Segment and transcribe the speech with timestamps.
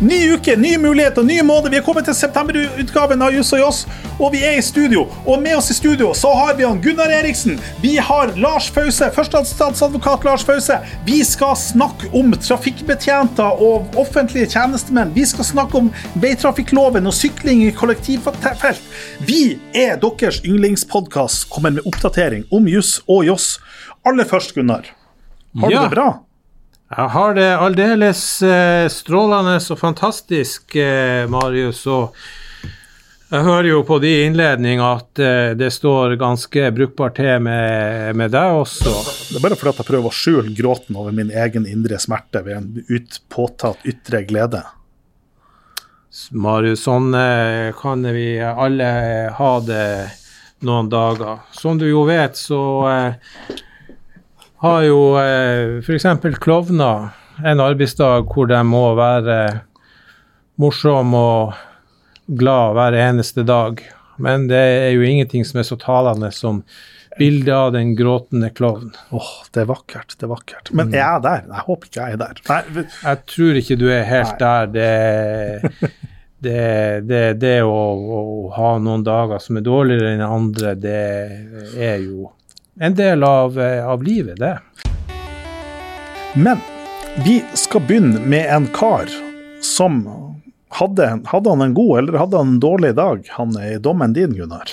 [0.00, 1.72] Ny uke, nye muligheter, nye måter.
[1.72, 3.78] Vi er kommet til septemberutgaven av Juss og Joss,
[4.22, 5.08] og vi er i studio.
[5.26, 7.56] Og med oss i studio så har vi han Gunnar Eriksen.
[7.82, 10.76] Vi har Lars Fause, førstestatsadvokat Lars Fause.
[11.08, 15.10] Vi skal snakke om trafikkbetjenter og offentlige tjenestemenn.
[15.18, 15.90] Vi skal snakke om
[16.22, 18.78] veitrafikkloven og sykling i kollektivfelt.
[19.26, 19.40] Vi
[19.74, 23.56] er deres yndlingspodkast, kommer med oppdatering om juss og joss.
[24.06, 24.94] Aller først, Gunnar.
[25.58, 25.82] Har Ja.
[25.82, 26.08] du det bra?
[26.88, 31.82] Jeg har det aldeles eh, strålende og fantastisk, eh, Marius.
[31.92, 32.16] Og
[33.28, 38.32] jeg hører jo på de innledningene at eh, det står ganske brukbart til med, med
[38.32, 38.94] deg også.
[39.28, 42.56] Det er bare fordi jeg prøver å skjule gråten over min egen indre smerte ved
[42.56, 44.64] en ut, påtatt ytre glede.
[46.32, 47.12] Marius, sånn
[47.78, 48.88] kan vi alle
[49.36, 49.88] ha det
[50.64, 51.44] noen dager.
[51.52, 52.58] Som du jo vet, så
[54.62, 56.06] har jo eh, f.eks.
[56.42, 57.10] klovner
[57.46, 59.38] en arbeidsdag hvor de må være
[60.58, 61.58] morsomme og
[62.38, 63.80] glad hver eneste dag.
[64.18, 66.64] Men det er jo ingenting som er så talende som
[67.18, 68.94] bildet av den gråtende klovnen.
[69.14, 70.14] Åh, det er vakkert.
[70.18, 70.72] det er vakkert.
[70.74, 71.46] Men er jeg der?
[71.46, 72.42] Jeg håper ikke jeg er der.
[72.48, 74.72] Nei, Jeg tror ikke du er helt der.
[74.74, 74.90] Det,
[76.46, 76.58] det,
[77.10, 77.78] det, det å,
[78.18, 78.22] å
[78.54, 80.98] ha noen dager som er dårligere enn andre, det
[81.78, 82.30] er jo
[82.80, 84.58] en del av, av livet, det.
[86.34, 86.58] Men
[87.24, 89.08] vi skal begynne med en kar
[89.62, 90.04] som
[90.68, 94.12] hadde, hadde han en god eller hadde han en dårlig dag, han er i dommen
[94.12, 94.70] din, Gunnar?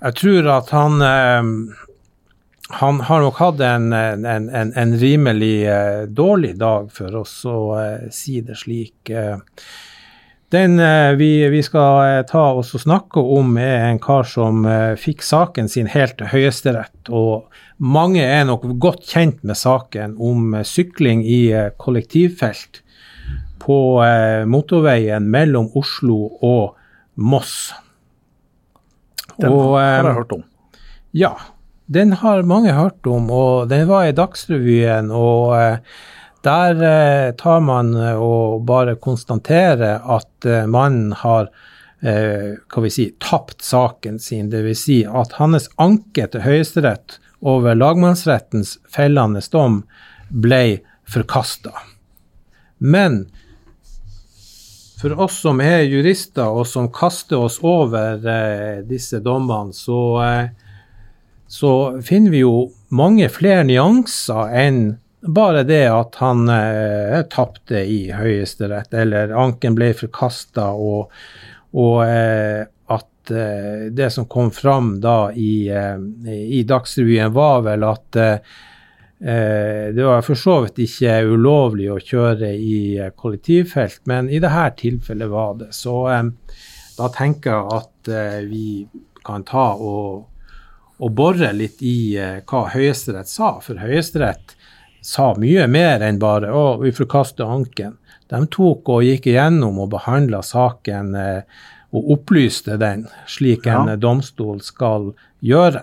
[0.00, 1.52] Jeg tror at han eh,
[2.80, 7.58] han har nok hatt en, en, en, en rimelig eh, dårlig dag, for oss å
[7.80, 9.10] eh, si det slik.
[10.50, 14.64] Den eh, vi, vi skal eh, ta oss og snakke om, er en kar som
[14.66, 17.06] eh, fikk saken sin helt til Høyesterett.
[17.06, 17.46] Og
[17.78, 21.44] mange er nok godt kjent med saken om sykling i
[21.78, 22.82] kollektivfelt
[23.60, 23.78] på
[24.48, 26.76] motorveien mellom Oslo og
[27.20, 27.70] Moss.
[29.36, 30.44] Den Og, har jeg hørt om.
[31.12, 31.34] ja,
[31.86, 35.12] den har mange hørt om, og den var i Dagsrevyen.
[35.12, 35.78] Og
[36.46, 41.50] der eh, tar man eh, og bare konstaterer at eh, mannen har
[42.00, 44.48] eh, hva vi si, tapt saken sin.
[44.52, 44.84] Dvs.
[44.86, 49.82] Si at hans anke til Høyesterett over lagmannsrettens fellende dom
[50.30, 51.74] ble forkasta.
[52.78, 53.26] Men
[55.00, 60.50] for oss som er jurister og som kaster oss over eh, disse dommene, så, eh,
[61.48, 61.72] så
[62.04, 64.82] finner vi jo mange flere nyanser enn
[65.20, 71.12] bare det at han eh, tapte i Høyesterett, eller anken ble forkasta, og,
[71.76, 76.00] og eh, at eh, det som kom fram da i, eh,
[76.30, 78.58] i Dagsrevyen, var vel at eh,
[79.20, 84.62] Eh, det var for så vidt ikke ulovlig å kjøre i kollektivfelt, men i dette
[84.80, 85.66] tilfellet var det.
[85.76, 85.92] Så
[86.96, 88.10] da tenker jeg at
[88.48, 88.86] vi
[89.20, 90.24] kan ta og,
[90.96, 93.58] og bore litt i hva Høyesterett sa.
[93.60, 94.56] For Høyesterett
[95.02, 97.96] sa mye mer enn bare å, vi forkaster anken.
[98.30, 101.42] De tok og gikk igjennom og behandla saken eh,
[101.90, 103.96] og opplyste den, slik en Ja.
[103.98, 105.12] domstol skal
[105.42, 105.82] gjøre.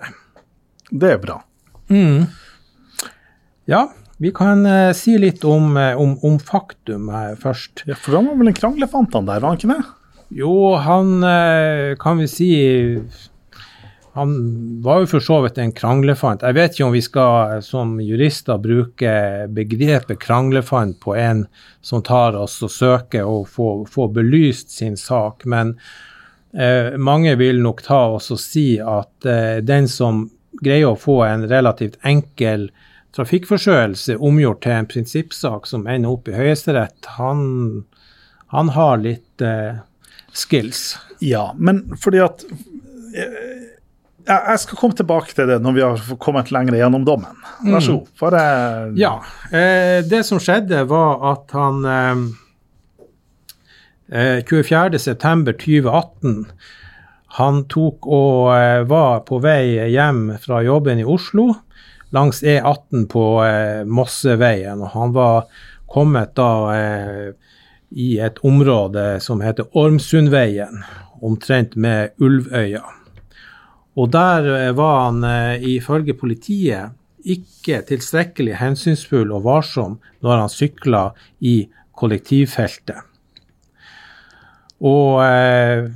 [0.91, 1.41] Det er bra.
[3.67, 3.81] Ja,
[4.17, 7.83] vi kan eh, si litt om, eh, om, om faktum eh, først.
[7.89, 9.83] Ja, for han var vel en kranglefant han der, var han ikke det?
[10.39, 12.49] Jo, han eh, kan vi si
[14.17, 16.41] Han var jo for så vidt en kranglefant.
[16.41, 19.11] Jeg vet ikke om vi skal som jurister bruke
[19.53, 21.43] begrepet kranglefant på en
[21.85, 25.75] som tar oss og søker å få, få belyst sin sak, men
[26.57, 30.25] eh, mange vil nok ta oss og si at eh, den som
[30.65, 32.71] greier å få en relativt enkel
[33.13, 37.85] trafikkforståelse omgjort til en prinsippsak som ender opp i Høyesterett, han,
[38.49, 39.77] han har litt eh,
[40.33, 40.95] skills.
[41.21, 42.45] Ja, men fordi at
[43.13, 43.76] eh,
[44.27, 47.35] jeg skal komme tilbake til det når vi har kommet lenger gjennom dommen.
[47.63, 48.07] Vær så god.
[48.19, 48.53] For jeg,
[48.99, 49.13] Ja.
[49.51, 52.15] Eh, det som skjedde, var at han eh,
[54.11, 56.45] eh, 24.9.2018
[57.37, 61.53] han tok og eh, var på vei hjem fra jobben i Oslo
[62.15, 64.81] langs E18 på eh, Mosseveien.
[64.81, 65.43] og Han var
[65.91, 67.27] kommet da eh,
[67.91, 70.83] i et område som heter Ormsundveien,
[71.23, 72.81] omtrent med Ulvøya.
[73.97, 76.93] Og der eh, var han eh, ifølge politiet
[77.27, 81.03] ikke tilstrekkelig hensynsfull og varsom når han sykla
[81.43, 81.57] i
[81.97, 83.01] kollektivfeltet.
[84.85, 85.87] Og eh,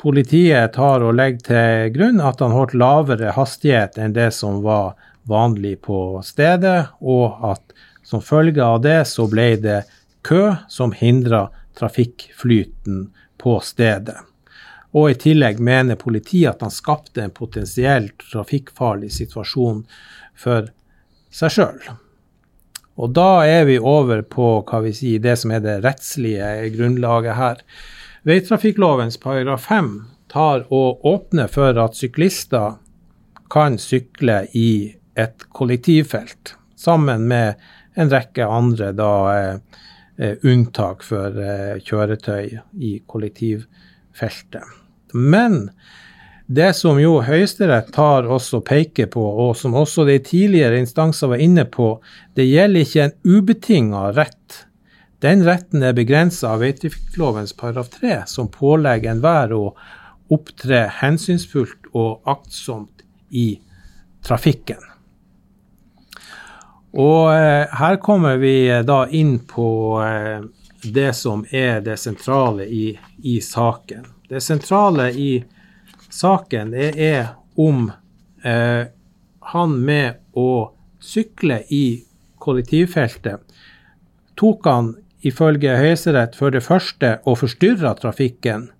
[0.00, 4.96] politiet tar og legger til grunn at han holdt lavere hastighet enn det som var
[5.28, 9.82] vanlig på stedet, og at som følge av det så ble det
[10.26, 11.46] kø som hindra
[11.78, 13.06] trafikkflyten
[13.38, 14.18] på stedet.
[14.92, 19.84] Og i tillegg mener politiet at han skapte en potensielt trafikkfarlig situasjon
[20.36, 20.68] for
[21.32, 21.78] seg sjøl.
[23.00, 27.38] Og da er vi over på hva vi sier, det som er det rettslige grunnlaget
[27.38, 27.62] her.
[28.28, 29.92] Veitrafikklovens paragraf 5
[30.32, 32.76] tar og åpner for at syklister
[33.52, 37.60] kan sykle i et kollektivfelt, sammen med
[38.00, 39.56] en rekke andre da, eh,
[40.18, 43.00] eh unntak for eh, kjøretøy i
[44.12, 44.62] kollektivfeltet.
[45.12, 45.70] Men
[46.46, 51.36] det som jo Høyesterett tar også peker på, og som også de tidligere instanser var
[51.40, 52.00] inne på,
[52.34, 54.66] det gjelder ikke en ubetinga rett.
[55.20, 59.74] Den retten er begrensa av veitrafikklovens paragraf 3, som pålegger enhver å
[60.32, 63.60] opptre hensynsfullt og aktsomt i
[64.24, 64.80] trafikken.
[66.92, 70.42] Og eh, her kommer vi da inn på eh,
[70.82, 74.06] det som er det sentrale i, i saken.
[74.28, 75.44] Det sentrale i
[76.10, 77.90] saken er, er om
[78.44, 78.88] eh,
[79.52, 82.02] han med å sykle i
[82.42, 83.42] kollektivfeltet
[84.38, 84.92] tok han
[85.22, 88.70] ifølge Høyesterett for det første å forstyrre trafikken.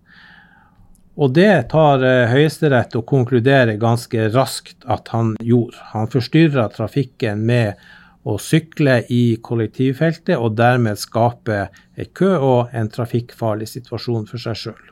[1.14, 5.78] Og det tar eh, Høyesterett og konkluderer ganske raskt at han gjorde.
[5.92, 7.78] Han forstyrra trafikken med
[8.22, 11.66] å sykle i kollektivfeltet og dermed skape
[11.96, 14.82] en kø og en trafikkfarlig situasjon for seg sjøl.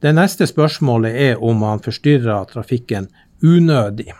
[0.00, 3.10] Det neste spørsmålet er om han forstyrrer trafikken
[3.42, 4.12] unødig.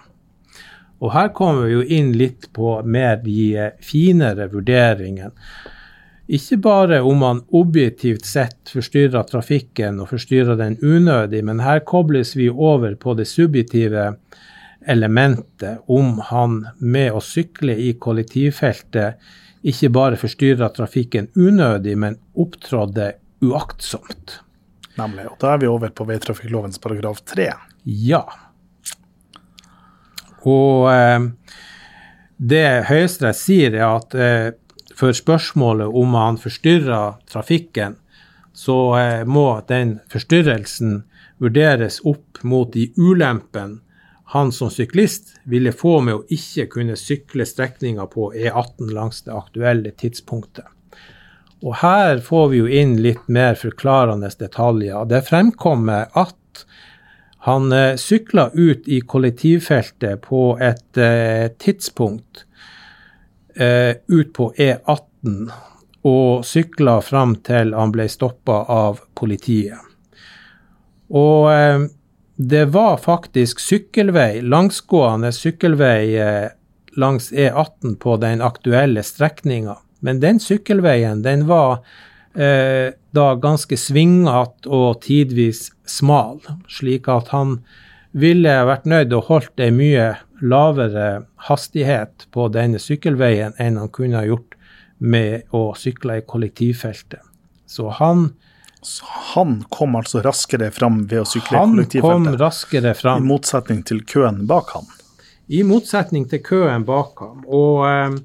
[1.00, 5.32] Og her kommer vi jo inn litt på mer de finere vurderingene.
[6.30, 12.36] Ikke bare om man objektivt sett forstyrrer trafikken og forstyrrer den unødig, men her kobles
[12.36, 14.12] vi over på det subjektive
[14.87, 19.21] elementet om han med å sykle i kollektivfeltet
[19.61, 23.12] ikke bare forstyrra trafikken unødig, men opptrådde
[23.44, 24.38] uaktsomt.
[24.97, 25.27] Nemlig.
[25.29, 27.50] Og da er vi over på veitrafikklovens paragraf 3.
[27.85, 28.23] Ja.
[30.49, 31.29] Og eh,
[32.41, 34.49] det Høyesterett sier, er at eh,
[34.97, 37.99] for spørsmålet om han forstyrra trafikken,
[38.56, 41.03] så eh, må den forstyrrelsen
[41.41, 43.81] vurderes opp mot de ulempene
[44.32, 49.35] han som syklist ville få med å ikke kunne sykle strekninga på E18 langs det
[49.35, 50.69] aktuelle tidspunktet.
[51.67, 55.03] Og her får vi jo inn litt mer forklarende detaljer.
[55.11, 56.65] Det fremkommer at
[57.50, 62.47] han eh, sykla ut i kollektivfeltet på et eh, tidspunkt
[63.56, 65.50] eh, ut på E18
[66.06, 69.81] og sykla fram til han ble stoppa av politiet.
[71.11, 71.91] Og
[72.48, 76.48] det var faktisk sykkelvei, langsgående sykkelvei eh,
[76.96, 79.76] langs E18 på den aktuelle strekninga.
[80.00, 81.82] Men den sykkelveien den var
[82.32, 87.58] eh, da ganske svingete og tidvis smal, slik at han
[88.16, 94.16] ville vært nødt og holdt ei mye lavere hastighet på denne sykkelveien enn han kunne
[94.16, 94.56] ha gjort
[94.96, 97.20] med å sykle i kollektivfeltet.
[97.69, 98.31] Så han
[98.82, 99.05] så
[99.35, 102.12] han kom altså raskere fram ved å sykle i kollektivfeltet?
[102.12, 103.25] Han kom raskere fram.
[103.25, 104.89] I motsetning til køen bak ham?
[105.53, 107.43] I motsetning til køen bak ham.
[107.44, 108.17] Og eh,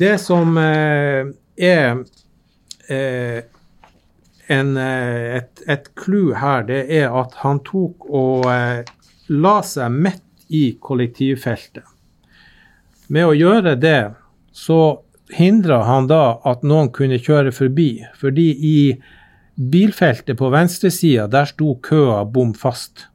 [0.00, 2.04] det som eh, er
[2.92, 3.40] eh,
[4.52, 8.48] en, eh, et, et clou her, det er at han tok og
[9.28, 11.84] la seg midt i kollektivfeltet.
[13.08, 14.12] Med å gjøre det,
[14.52, 15.00] så
[15.32, 17.90] hindra han da at noen kunne kjøre forbi.
[18.20, 18.78] Fordi i
[19.58, 23.08] bilfeltet på venstresida, der sto køa bom fast.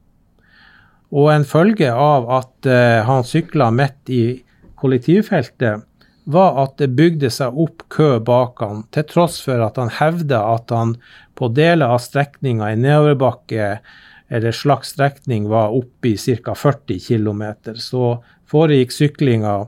[1.14, 4.24] Og en følge av at uh, han sykla midt i
[4.80, 5.84] kollektivfeltet,
[6.24, 10.40] var at det bygde seg opp kø bak han, til tross for at han hevda
[10.54, 10.94] at han
[11.36, 13.66] på deler av strekninga i nedoverbakke
[14.32, 16.54] eller slags strekning var oppe i ca.
[16.56, 17.42] 40 km.
[17.76, 19.58] Så foregikk syklinga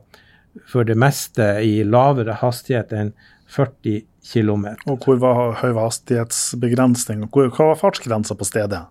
[0.66, 3.12] for det meste i lavere hastighet enn
[3.52, 4.15] 40 km.
[4.90, 7.25] Og hvor var høyhastighetsbegrensning?
[7.30, 8.83] Hva var fartsgrensa på stedet?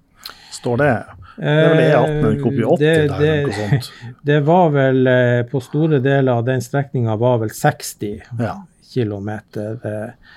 [0.56, 0.94] Står det?
[1.36, 3.90] Det er vel E18 opp i 80 det, der, det, noe sånt.
[4.30, 8.54] Det var vel eh, på store deler av den strekninga var vel 60 ja.
[8.94, 9.32] km.
[9.60, 10.36] Eh,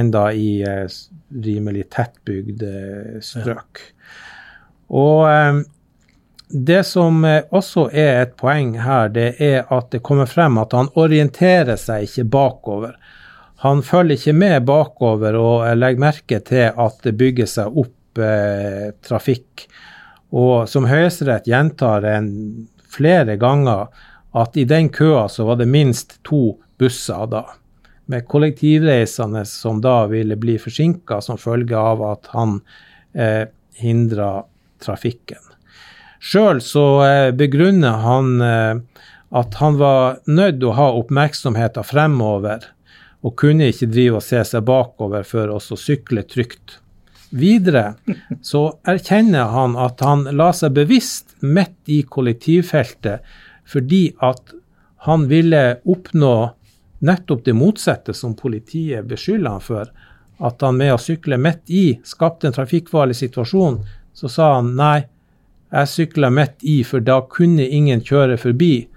[0.00, 0.86] enda i eh,
[1.44, 2.64] rimelig tettbygd
[3.22, 3.84] strøk.
[3.84, 4.08] Ja.
[4.90, 5.62] Og
[6.50, 10.90] det som også er et poeng her, det er at det kommer frem at han
[10.98, 12.96] orienterer seg ikke bakover.
[13.60, 18.92] Han følger ikke med bakover og legger merke til at det bygger seg opp eh,
[19.04, 19.66] trafikk.
[20.32, 22.30] Og som Høyesterett gjentar en,
[22.90, 23.90] flere ganger,
[24.32, 27.44] at i den køa så var det minst to busser da.
[28.10, 32.56] med kollektivreisende som da ville bli forsinka som følge av at han
[33.14, 33.46] eh,
[33.78, 34.44] hindra
[34.82, 35.42] trafikken.
[36.20, 38.74] Sjøl så eh, begrunner han eh,
[39.30, 42.66] at han var nødt til å ha oppmerksomheten fremover,
[43.20, 46.78] og kunne ikke drive og se seg bakover for å sykle trygt.
[47.30, 47.94] Videre
[48.42, 53.22] så erkjenner han at han la seg bevisst midt i kollektivfeltet
[53.70, 54.54] fordi at
[55.06, 56.34] han ville oppnå
[57.06, 59.86] nettopp det motsatte som politiet beskylder han for.
[60.40, 63.78] At han med å sykle midt i skapte en trafikkfarlig situasjon.
[64.12, 65.06] Så sa han nei,
[65.70, 68.88] jeg sykla midt i, for da kunne ingen kjøre forbi.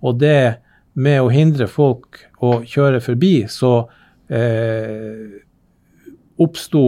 [0.00, 0.62] Og det
[0.94, 3.74] med å hindre folk å kjører forbi, så
[4.32, 5.40] eh,
[6.40, 6.84] oppsto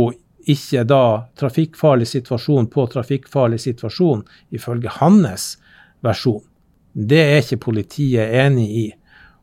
[0.52, 1.04] ikke da
[1.38, 5.52] trafikkfarlig situasjon på trafikkfarlig situasjon, ifølge hans
[6.02, 6.42] versjon.
[6.92, 8.86] Det er ikke politiet enig i,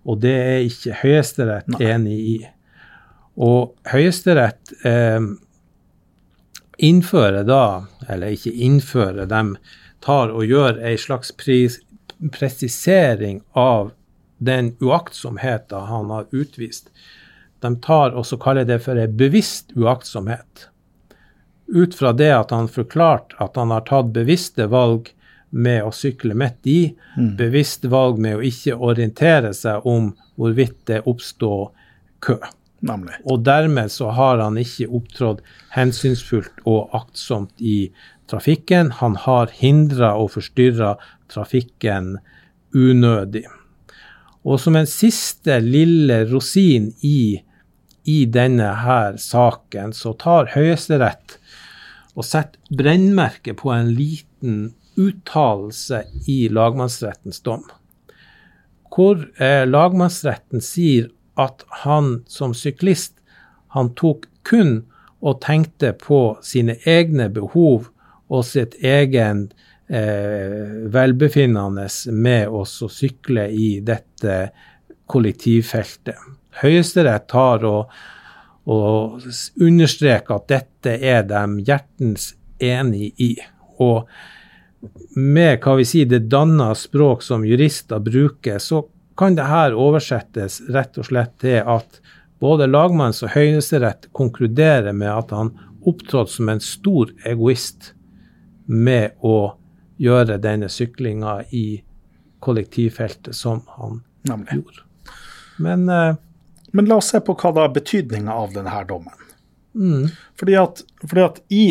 [0.05, 2.39] og det er ikke Høyesterett enig i.
[3.39, 5.21] Og Høyesterett eh,
[6.89, 9.43] innfører da, eller ikke innfører, de
[10.03, 11.79] tar og gjør ei slags pris,
[12.35, 13.93] presisering av
[14.39, 16.89] den uaktsomheten han har utvist.
[17.59, 20.69] De tar og så kaller det for en bevisst uaktsomhet.
[21.67, 25.11] Ut fra det at han forklarte at han har tatt bevisste valg
[25.49, 26.79] med å sykle midt i,
[27.17, 27.35] mm.
[27.37, 31.69] bevisste valg med å ikke orientere seg om hvorvidt det oppstår
[32.25, 32.39] kø.
[32.85, 33.17] Nemlig.
[33.27, 35.43] Og dermed så har han ikke opptrådt
[35.75, 37.91] hensynsfullt og aktsomt i
[38.31, 38.93] trafikken.
[39.01, 40.93] Han har hindra og forstyrra
[41.33, 42.17] trafikken
[42.71, 43.43] unødig.
[44.47, 47.41] Og som en siste lille rosin i,
[48.07, 51.39] i denne her saken, så tar Høyesterett
[52.15, 57.63] og setter brennmerke på en liten uttalelse i lagmannsrettens dom.
[58.89, 63.15] Hvor eh, lagmannsretten sier at han som syklist
[63.75, 64.81] han tok kun
[65.19, 67.89] og tenkte på sine egne behov
[68.29, 69.49] og sitt egen
[69.89, 74.51] velbefinnende med oss å sykle i dette
[75.09, 76.17] kollektivfeltet.
[76.61, 77.89] Høyesterett tar og,
[78.69, 79.25] og
[79.61, 83.33] understreker at dette er de hjertens enig i.
[83.81, 84.05] Og
[85.17, 88.83] med hva vi sier, det danna språk som jurister bruker, så
[89.19, 91.99] kan det her oversettes rett og slett til at
[92.39, 95.51] både lagmanns- og høyesterett konkluderer med at han
[95.87, 97.93] opptrådte som en stor egoist
[98.69, 99.55] med å
[99.99, 101.81] gjøre denne syklinga i
[102.39, 104.61] kollektivfeltet som han Nemlig.
[104.61, 104.85] gjorde.
[105.59, 106.15] Men, uh,
[106.71, 109.29] Men, la oss se på hva da er betydninga av denne dommen.
[109.75, 110.09] Mm.
[110.39, 111.63] Fordi, at, fordi at i,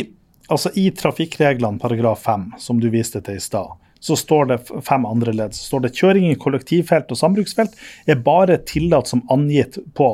[0.51, 5.07] altså i trafikkreglene paragraf 5, som du viste til i stad, så står det fem
[5.07, 5.55] andre ledd.
[5.55, 7.75] Så står det kjøring i kollektivfelt og sambruksfelt
[8.07, 10.09] er bare tillatt som angitt på,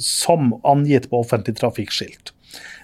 [0.00, 2.32] som angitt på offentlig trafikkskilt.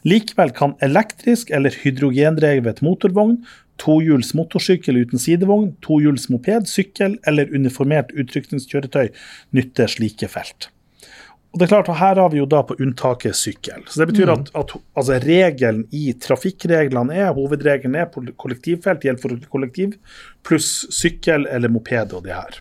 [0.05, 3.39] Likevel kan elektrisk eller hydrogendrevet motorvogn,
[3.83, 9.11] tohjuls motorsykkel uten sidevogn, tohjuls moped, sykkel eller uniformert utrykningskjøretøy
[9.57, 10.71] nytter slike felt.
[11.55, 13.85] Og det er klart, Her har vi jo da på unntaket sykkel.
[13.87, 14.33] Så Det betyr mm.
[14.33, 19.95] at, at altså, regelen i trafikkreglene er, hovedregelen er på kollektivfelt, gjelder for kollektiv,
[20.43, 22.59] pluss sykkel eller moped og det her.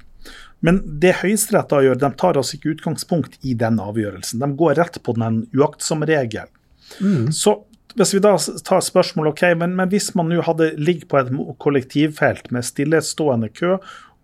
[0.64, 4.40] Men det Høyesterett da gjør, de tar altså ikke utgangspunkt i den avgjørelsen.
[4.46, 6.54] De går rett på den uaktsomme regelen.
[7.02, 7.32] Mm.
[7.34, 7.64] Så
[8.00, 8.34] hvis vi da
[8.66, 11.30] tar spørsmålet, ok, men, men hvis man nå hadde ligget på et
[11.62, 13.78] kollektivfelt med stillestående kø,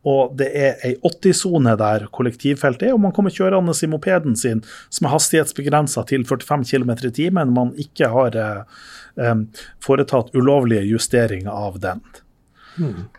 [0.08, 4.64] og det er ei 80-sone der kollektivfeltet er, og man kommer kjørende i mopeden sin
[4.88, 8.84] som er hastighetsbegrensa til 45 km i timen, man ikke har eh,
[9.20, 12.06] eh, foretatt ulovlige justeringer av den.
[12.80, 13.10] Mm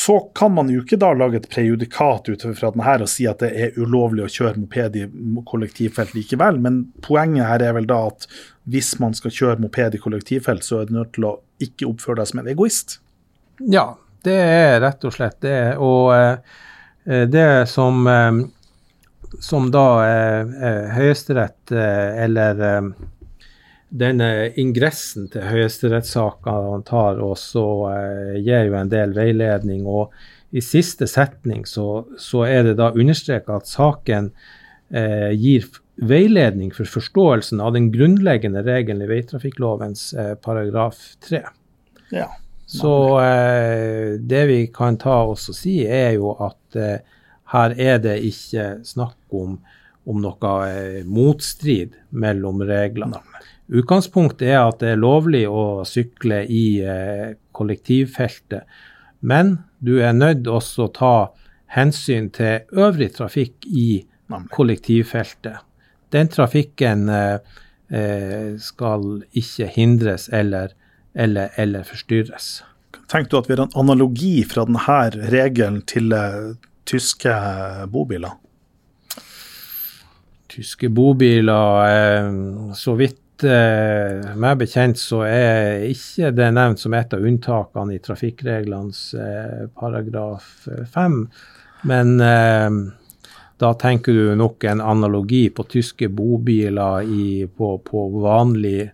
[0.00, 3.26] så kan man jo ikke da lage et prejudikat ut fra den her og si
[3.28, 5.02] at det er ulovlig å kjøre moped i
[5.50, 8.24] kollektivfelt likevel, men poenget her er vel da at
[8.70, 12.22] hvis man skal kjøre moped i kollektivfelt, så er du nødt til å ikke oppføre
[12.22, 12.96] deg som en egoist.
[13.60, 13.84] Ja,
[14.24, 15.58] det er rett og slett det.
[15.82, 18.40] Og eh, det som, eh,
[19.50, 22.92] som da eh, Høyesterett eh, eller eh,
[23.90, 29.86] denne ingressen til høyesterettssaka han tar, og så eh, gir jo en del veiledning.
[29.86, 30.14] og
[30.54, 34.30] I siste setning så, så er det da understreka at saken
[34.94, 35.66] eh, gir
[36.00, 41.42] veiledning for forståelsen av den grunnleggende regelen i veitrafikklovens eh, paragraf 3.
[42.14, 42.30] Ja,
[42.70, 47.00] så eh, det vi kan ta oss og si, er jo at eh,
[47.50, 49.56] her er det ikke snakk om,
[50.06, 53.18] om noe eh, motstrid mellom reglene.
[53.70, 58.66] Utgangspunktet er at det er lovlig å sykle i eh, kollektivfeltet,
[59.20, 61.14] men du er nødt også å ta
[61.76, 64.02] hensyn til øvrig trafikk i
[64.50, 65.62] kollektivfeltet.
[66.10, 67.38] den trafikken eh,
[68.58, 70.74] skal ikke hindres eller,
[71.14, 72.64] eller, eller forstyrres.
[73.06, 76.10] Tenker du at vi har en analogi fra denne regelen til
[76.90, 77.34] tyske
[77.92, 78.34] bobiler?
[80.50, 87.12] Tyske bobiler, eh, så vidt eh, meg bekjent, så er ikke det nevnt som et
[87.16, 91.20] av unntakene i trafikkreglenes eh, paragraf 5.
[91.90, 92.68] Men eh,
[93.60, 98.90] da tenker du nok en analogi på tyske bobiler i, på, på vanlig,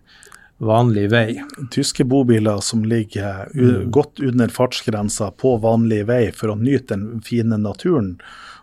[0.57, 1.37] vanlig, vei.
[1.71, 3.91] Tyske bobiler som ligger mm.
[3.91, 8.17] godt under fartsgrensa på vanlig vei for å nyte den fine naturen,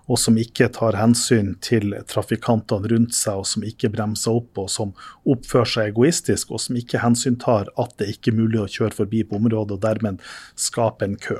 [0.04, 4.68] og som ikke tar hensyn til trafikantene rundt seg, og som ikke bremser opp, og
[4.72, 4.92] som
[5.24, 9.24] oppfører seg egoistisk, og som ikke hensyntar at det ikke er mulig å kjøre forbi
[9.24, 10.20] på området, og dermed
[10.60, 11.38] skape en kø.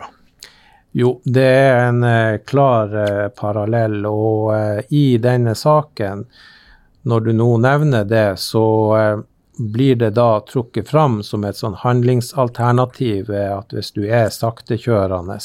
[0.96, 3.98] Jo, det er en uh, klar uh, parallell.
[4.06, 6.22] Og uh, i denne saken,
[7.04, 8.64] når du nå nevner det, så
[9.58, 15.36] blir det da trukket fram som et sånn handlingsalternativ at hvis du er saktekjørende,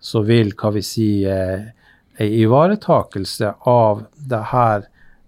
[0.00, 1.10] så vil hva vi si,
[2.18, 4.86] en ivaretakelse av det her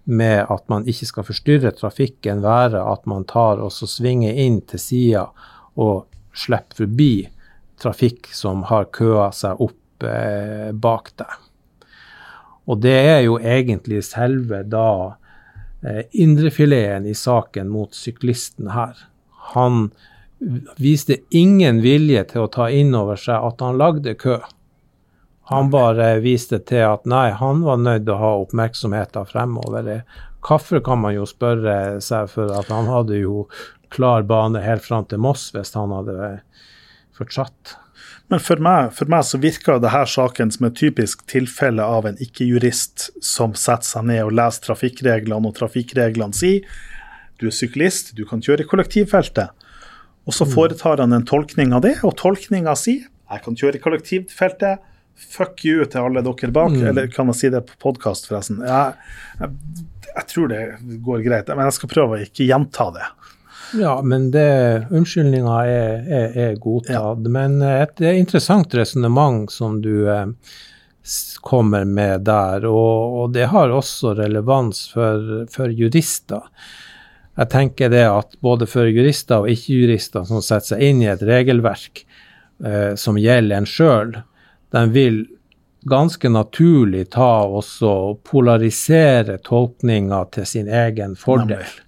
[0.08, 4.80] med at man ikke skal forstyrre trafikken, være at man tar og svinger inn til
[4.80, 5.26] sida
[5.76, 7.12] og slipper forbi
[7.78, 11.36] trafikk som har køa seg opp eh, bak deg.
[12.68, 15.16] Og det er jo egentlig selve da
[15.84, 18.96] eh, indrefileten i saken mot syklisten her.
[19.54, 19.90] Han
[20.78, 24.38] viste ingen vilje til å ta inn over seg at han lagde kø.
[25.48, 30.02] Han bare viste til at nei, han var nødt til å ha oppmerksomheten fremover.
[30.44, 33.46] Kaffe kan man jo spørre seg for at han hadde jo
[33.94, 36.34] klar bane helt fram til Moss hvis han hadde
[37.16, 37.78] fortsatt.
[38.28, 42.20] Men for meg, for meg så virker denne saken som et typisk tilfelle av en
[42.20, 46.68] ikke-jurist som setter seg ned og leser trafikkreglene, og trafikkreglene sier
[47.40, 49.54] du er syklist, du kan kjøre i kollektivfeltet.
[50.28, 50.52] Og så mm.
[50.52, 54.84] foretar han en tolkning av det, og tolkninga sier jeg kan kjøre i kollektivfeltet.
[55.18, 56.74] Fuck you til alle dere bak.
[56.74, 56.86] Mm.
[56.92, 58.62] Eller kan jeg si det på podkast, forresten?
[58.62, 58.94] Jeg,
[59.40, 59.50] jeg,
[60.12, 60.62] jeg, tror det
[61.04, 63.08] går greit, men jeg skal prøve å ikke gjenta det.
[63.76, 66.94] Ja, men det, unnskyldninga er, er, er godtatt.
[66.94, 67.30] Ja.
[67.34, 70.30] Men et, interessant resonnement som du eh,
[71.44, 76.48] kommer med der, og, og, det har også relevans for, for, jurister.
[77.38, 81.22] Jeg tenker det at både for jurister og ikke-jurister som setter seg inn i et
[81.22, 82.02] regelverk
[82.64, 84.16] eh, som gjelder en sjøl,
[84.74, 85.26] de vil
[85.88, 87.92] ganske naturlig ta også
[88.26, 91.62] polarisere tolkninga til sin egen fordel.
[91.62, 91.84] Nemlig.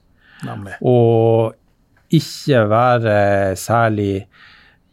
[0.46, 0.76] Nemlig.
[0.80, 1.52] Og
[2.16, 3.16] ikke være
[3.60, 4.14] særlig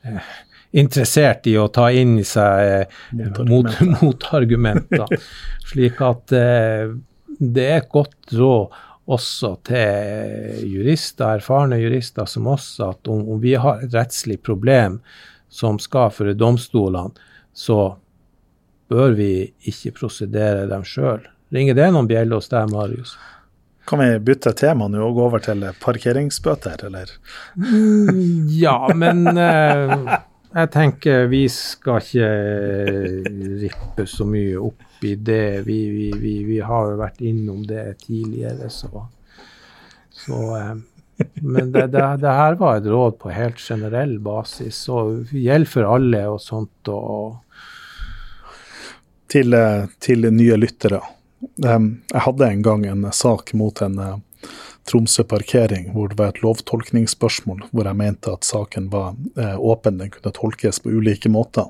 [0.04, 0.34] eh,
[0.78, 3.40] interessert i å ta inn i seg eh,
[4.02, 5.06] motargumenter.
[5.06, 5.30] Mot,
[5.72, 6.92] slik at eh,
[7.38, 13.40] det er et godt råd også til jurister, erfarne jurister som oss, at om, om
[13.40, 15.00] vi har et rettslig problem
[15.48, 17.16] som skal for domstolene,
[17.58, 17.98] så
[18.92, 19.32] bør vi
[19.68, 21.26] ikke prosedere dem sjøl.
[21.54, 23.16] Ringer det noen bjeller hos deg, Marius?
[23.88, 27.14] Kan vi bytte tema nå og gå over til parkeringsbøter, eller?
[28.64, 29.94] Ja, men eh,
[30.58, 33.32] jeg tenker vi skal ikke eh,
[33.64, 35.64] rippe så mye opp i det.
[35.68, 39.08] Vi, vi, vi, vi har jo vært innom det tidligere, så,
[40.12, 40.76] så eh,
[41.42, 45.96] Men det, det, det, her var et råd på helt generell basis, og gjelder for
[45.96, 46.92] alle og sånt.
[46.92, 47.47] og
[49.32, 51.02] til, eh, til nye lyttere.
[51.62, 54.16] Jeg hadde en gang en sak mot en eh,
[54.88, 60.00] Tromsø parkering hvor det var et lovtolkningsspørsmål, hvor jeg mente at saken var eh, åpen,
[60.02, 61.70] den kunne tolkes på ulike måter.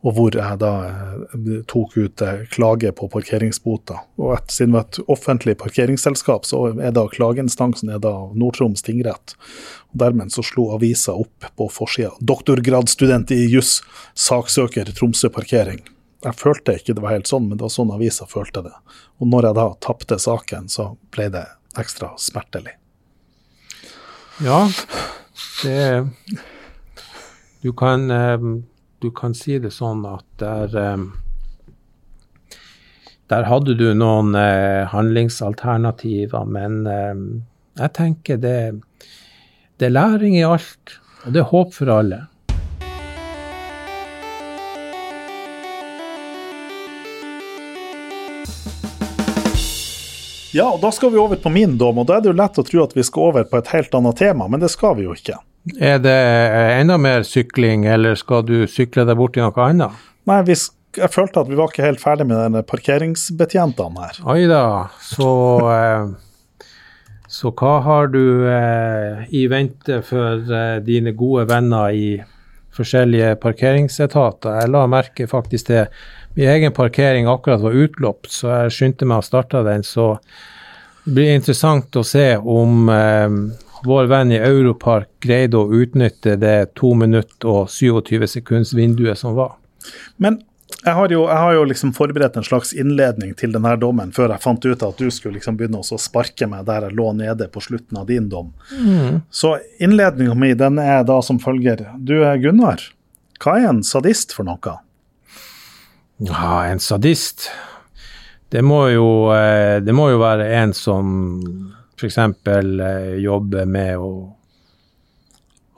[0.00, 4.00] Og hvor jeg da eh, tok ut klage på parkeringsbota.
[4.18, 9.36] Og et, siden det var et offentlig parkeringsselskap, så er da klageinstansen er Nord-Troms tingrett.
[9.92, 12.16] Og Dermed så slo avisa opp på forsida.
[12.24, 13.82] Doktorgradsstudent i juss,
[14.18, 15.84] saksøker Tromsø parkering.
[16.20, 18.74] Jeg følte ikke det var helt sånn, men det var sånn avisa følte det.
[19.20, 21.46] Og når jeg da tapte saken, så ble det
[21.80, 22.76] ekstra smertelig.
[24.44, 24.68] Ja,
[25.62, 26.08] det
[27.62, 28.38] Du kan, eh,
[29.00, 31.02] du kan si det sånn at der eh,
[33.28, 36.82] Der hadde du noen eh, handlingsalternativer, men
[37.78, 38.80] jeg tenker det,
[39.78, 42.24] det er læring i alt, og det er håp for alle.
[50.52, 52.58] Ja, og da skal vi over på min dom, og da er det jo lett
[52.58, 55.06] å tro at vi skal over på et helt annet tema, men det skal vi
[55.06, 55.38] jo ikke.
[55.78, 56.16] Er det
[56.80, 59.94] enda mer sykling, eller skal du sykle deg bort til noe annet?
[60.26, 60.56] Nei, vi,
[60.98, 64.20] jeg følte at vi var ikke helt ferdig med parkeringsbetjentene her.
[64.32, 64.64] Oi da,
[65.04, 65.30] så
[65.70, 66.66] eh,
[67.30, 72.16] Så hva har du eh, i vente for eh, dine gode venner i
[72.74, 74.64] forskjellige parkeringsetater?
[74.64, 75.86] Jeg la merke faktisk til
[76.34, 79.82] min egen parkering akkurat var utløpt, så jeg skyndte meg å starte den.
[79.86, 80.12] Så
[81.04, 83.26] det blir interessant å se om eh,
[83.84, 89.34] vår venn i Europark greide å utnytte det to minutter og 27 sekunds vinduet som
[89.38, 89.56] var.
[90.16, 90.38] Men
[90.84, 94.32] jeg har, jo, jeg har, jo, liksom forberedt en slags innledning til denne dommen før
[94.32, 97.50] jeg fant ut at du skulle liksom begynne å sparke meg der jeg lå nede
[97.52, 98.52] på slutten av din dom.
[98.78, 99.18] Mm.
[99.28, 101.84] Så innledninga mi er da som følger.
[101.98, 102.86] Du Gunnar,
[103.42, 104.78] hva er en sadist for noe?
[106.20, 107.46] Ja, en sadist
[108.52, 111.06] Det må jo, eh, det må jo være en som
[111.96, 112.18] f.eks.
[112.18, 114.10] Eh, jobber med å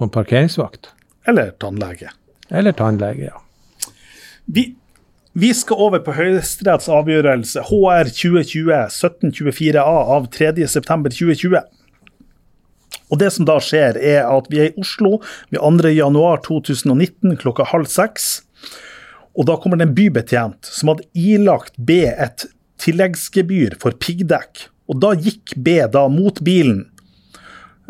[0.03, 0.89] en parkeringsvakt.
[1.27, 2.11] Eller tannlege.
[2.49, 3.43] Eller tannlege, ja.
[4.45, 4.75] Vi,
[5.33, 9.85] vi skal over på Høyesteretts avgjørelse HR 2020-1724A
[10.17, 11.61] av 3.9.2020.
[13.13, 15.21] Og Det som da skjer, er at vi er i Oslo
[15.53, 18.41] ved 2.1.2019 klokka halv seks.
[19.39, 22.47] Og da kommer det en bybetjent som hadde ilagt B et
[22.83, 24.67] tilleggsgebyr for piggdekk.
[24.91, 26.85] Og da gikk B da mot bilen.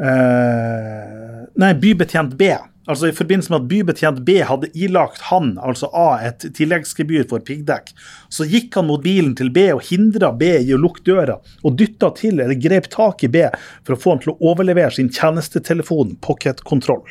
[0.02, 2.52] Eh, nei, bybetjent B
[2.90, 7.44] Altså I forbindelse med at bybetjent B hadde ilagt han, altså A, et tilleggsgebyr for
[7.46, 7.92] piggdekk,
[8.32, 11.76] så gikk han mot bilen til B og hindra B i å lukke døra, og
[11.78, 13.44] dytta til eller grep tak i B
[13.84, 17.06] for å få han til å overlevere sin tjenestetelefon pocketkontroll.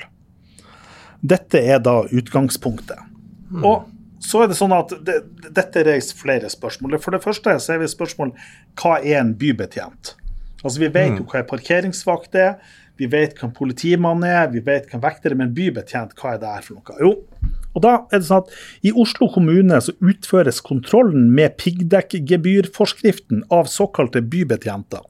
[1.21, 2.99] Dette er da utgangspunktet.
[3.51, 3.63] Mm.
[3.63, 3.87] Og
[4.21, 5.17] så er det sånn at det,
[5.49, 6.99] Dette reiser flere spørsmål.
[7.01, 8.35] For det første så er vi spørsmål
[8.79, 10.15] hva er en bybetjent?
[10.61, 11.29] Altså Vi vet jo mm.
[11.31, 12.55] hva en parkeringsvakt er.
[13.01, 16.35] Vi vet hva en politimann er, vi vet hva en vekter er, men bybetjent, hva
[16.35, 16.97] er det her for noe?
[17.01, 17.13] Jo,
[17.71, 18.51] og da er det sånn at
[18.85, 25.01] I Oslo kommune så utføres kontrollen med piggdekkgebyrforskriften av såkalte bybetjenter.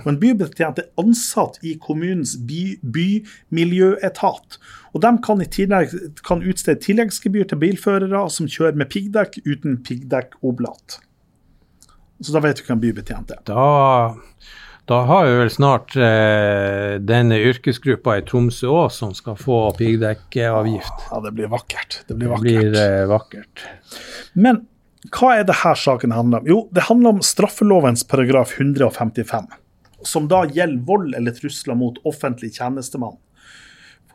[0.00, 4.58] Og En bybetjent er ansatt i kommunens by, bymiljøetat.
[4.92, 5.94] og De kan i tillegg
[6.26, 11.00] kan utstede tilleggsgebyr til bilførere som kjører med piggdekk uten piggdekkoblat.
[12.20, 13.44] Så da vet du hva en bybetjent er.
[13.46, 13.66] Da
[14.88, 21.02] da har vi vel snart eh, denne yrkesgruppa i Tromsø òg som skal få piggdekkavgift.
[21.10, 21.98] Ja, det blir vakkert.
[22.08, 22.46] Det blir vakkert.
[22.48, 23.66] Det blir, eh, vakkert.
[24.32, 24.62] Men
[25.12, 26.48] hva er det her saken handler om?
[26.48, 29.46] Jo, det handler om straffelovens paragraf 155,
[30.06, 33.16] som da gjelder vold eller trusler mot offentlig tjenestemann.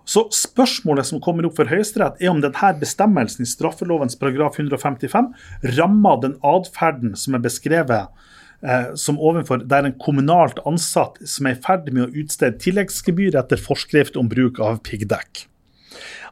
[0.05, 5.31] Så spørsmålet som kommer opp for Høyesterett, er om denne bestemmelsen i straffelovens paragraf 155
[5.77, 8.11] rammer den atferden som er beskrevet
[8.67, 13.39] eh, som overfor der en kommunalt ansatt som er i ferd med å utstede tilleggsgebyr
[13.39, 15.45] etter forskrift om bruk av piggdekk.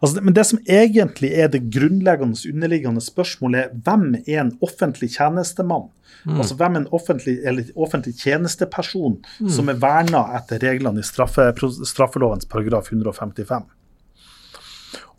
[0.02, 5.12] Altså, men det som egentlig er det grunnleggende underliggende spørsmålet, er hvem er en offentlig
[5.16, 5.92] tjenestemann?
[6.26, 6.38] Mm.
[6.38, 7.36] Altså Hvem er en offentlig,
[7.76, 9.50] offentlig tjenesteperson mm.
[9.50, 11.48] som er verna etter reglene i straffe,
[11.88, 13.70] straffelovens paragraf 155?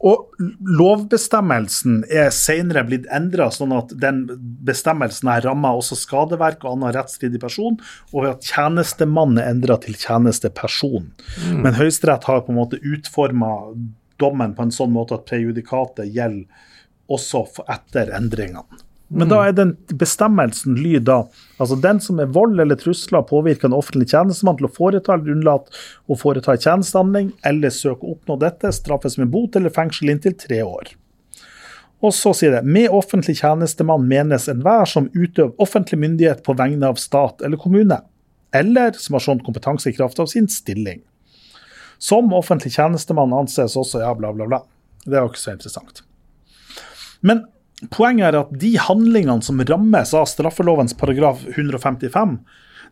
[0.03, 0.33] Og
[0.67, 4.25] lovbestemmelsen er senere blitt endra, sånn at den
[4.67, 7.79] bestemmelsen her rammer også skadeverk og annen rettsstridig person,
[8.11, 11.13] og at tjenestemann er endra til tjenesteperson.
[11.47, 11.61] Mm.
[11.63, 13.53] Men Høyesterett har på en måte utforma
[14.23, 16.71] dommen på en sånn måte at prejudikatet gjelder
[17.13, 18.83] også etter endringene.
[19.13, 21.19] Men da er den bestemmelsen lyd da
[21.61, 25.35] altså den som er vold eller trusler påvirker en offentlig tjenestemann til å foreta eller
[25.35, 30.15] unnlate å foreta en tjenestehandling eller søke å oppnå dette, straffes med bot eller fengsel
[30.15, 30.95] inntil tre år.
[32.03, 36.89] Og så sier det med offentlig tjenestemann menes enhver som utøver offentlig myndighet på vegne
[36.89, 38.01] av stat eller kommune,
[38.53, 41.05] eller som har sånn kompetanse i kraft av sin stilling.
[42.03, 44.63] Som offentlig tjenestemann anses også, ja, bla, bla, bla.
[45.05, 46.03] Det er jo ikke så interessant.
[47.23, 47.45] Men
[47.91, 52.37] Poenget er at de handlingene som rammes av straffelovens paragraf 155,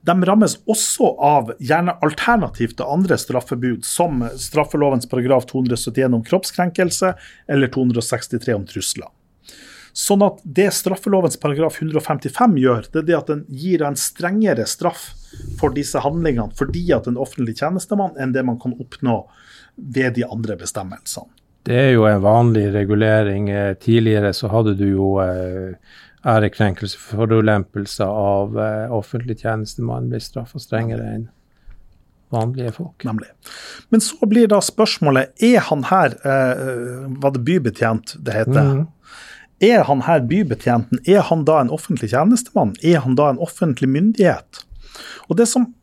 [0.09, 7.13] de rammes også av gjerne alternativt til andre straffebud, som straffelovens paragraf 271 om kroppskrenkelse
[7.53, 9.11] eller 263 om trusler.
[9.97, 14.67] Sånn at Det straffelovens paragraf 155 gjør, det er det at den gir en strengere
[14.69, 15.11] straff
[15.61, 19.23] for disse handlingene fordi at en offentlig tjenestemann enn det man kan oppnå
[19.77, 21.31] ved de andre bestemmelsene.
[21.69, 23.51] Det er jo en vanlig regulering.
[23.53, 25.77] Eh, tidligere så hadde du jo eh,
[26.25, 31.29] ærekrenkelse, forulempelse av eh, offentlig tjenestemann ble straffa strengere enn
[32.31, 33.05] vanlige folk.
[33.05, 33.29] Nemlig.
[33.89, 38.73] Men så blir da spørsmålet er han her eh, Var det bybetjent det heter?
[38.81, 38.85] Mm.
[39.61, 41.03] Er han her bybetjenten?
[41.05, 42.73] Er han da en offentlig tjenestemann?
[42.83, 44.65] Er han da en offentlig myndighet?
[45.29, 45.75] Og det som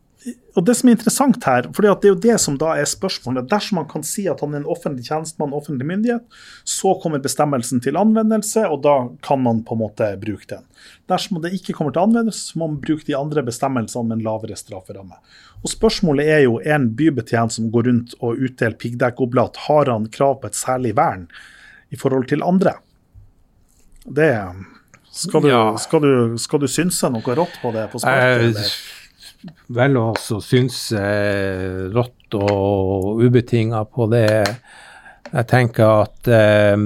[0.57, 3.45] og det som er interessant her, for det er jo det som da er spørsmålet
[3.51, 6.23] Dersom man kan si at han er en offentlig tjenestemann, offentlig myndighet,
[6.67, 10.65] så kommer bestemmelsen til anvendelse, og da kan man på en måte bruke den.
[11.07, 14.25] Dersom det ikke kommer til anvendelse, så må man bruke de andre bestemmelsene med en
[14.25, 15.21] lavere strafferamme.
[15.61, 20.41] Og Spørsmålet er jo en bybetjent som går rundt og utdeler piggdekkoblat, har han krav
[20.41, 21.29] på et særlig vern
[21.93, 22.79] i forhold til andre?
[24.07, 24.31] Det
[25.17, 25.77] skal du, ja.
[25.77, 28.59] skal, du, skal du, synse noe rått på det på sparket?
[28.61, 34.29] Eh, vel å synse eh, rått og ubetinga på det.
[35.31, 36.77] Jeg tenker at eh,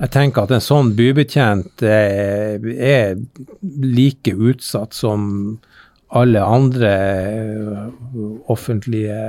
[0.00, 5.60] jeg tenker at en sånn bybetjent er, eh, er like utsatt som
[6.10, 7.82] alle andre eh,
[8.50, 9.20] offentlige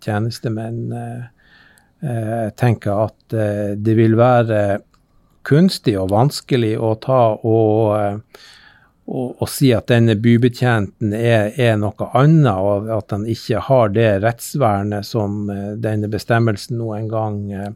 [0.00, 0.86] tjenestemenn.
[1.98, 3.34] Jeg tenker at
[3.82, 4.78] det vil være
[5.48, 8.44] kunstig og vanskelig å ta og, eh,
[9.08, 13.94] og, og si at denne bybetjenten er, er, noe annet, og at han ikke har
[13.94, 17.72] det rettsvernet som eh, denne bestemmelsen nå en gang eh,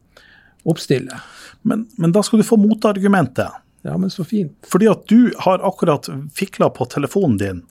[0.69, 1.25] oppstiller.
[1.67, 3.59] Men, men da skal du få motargumentet.
[3.83, 4.53] Ja, men så fint.
[4.69, 7.65] Fordi at du har akkurat fikla på telefonen din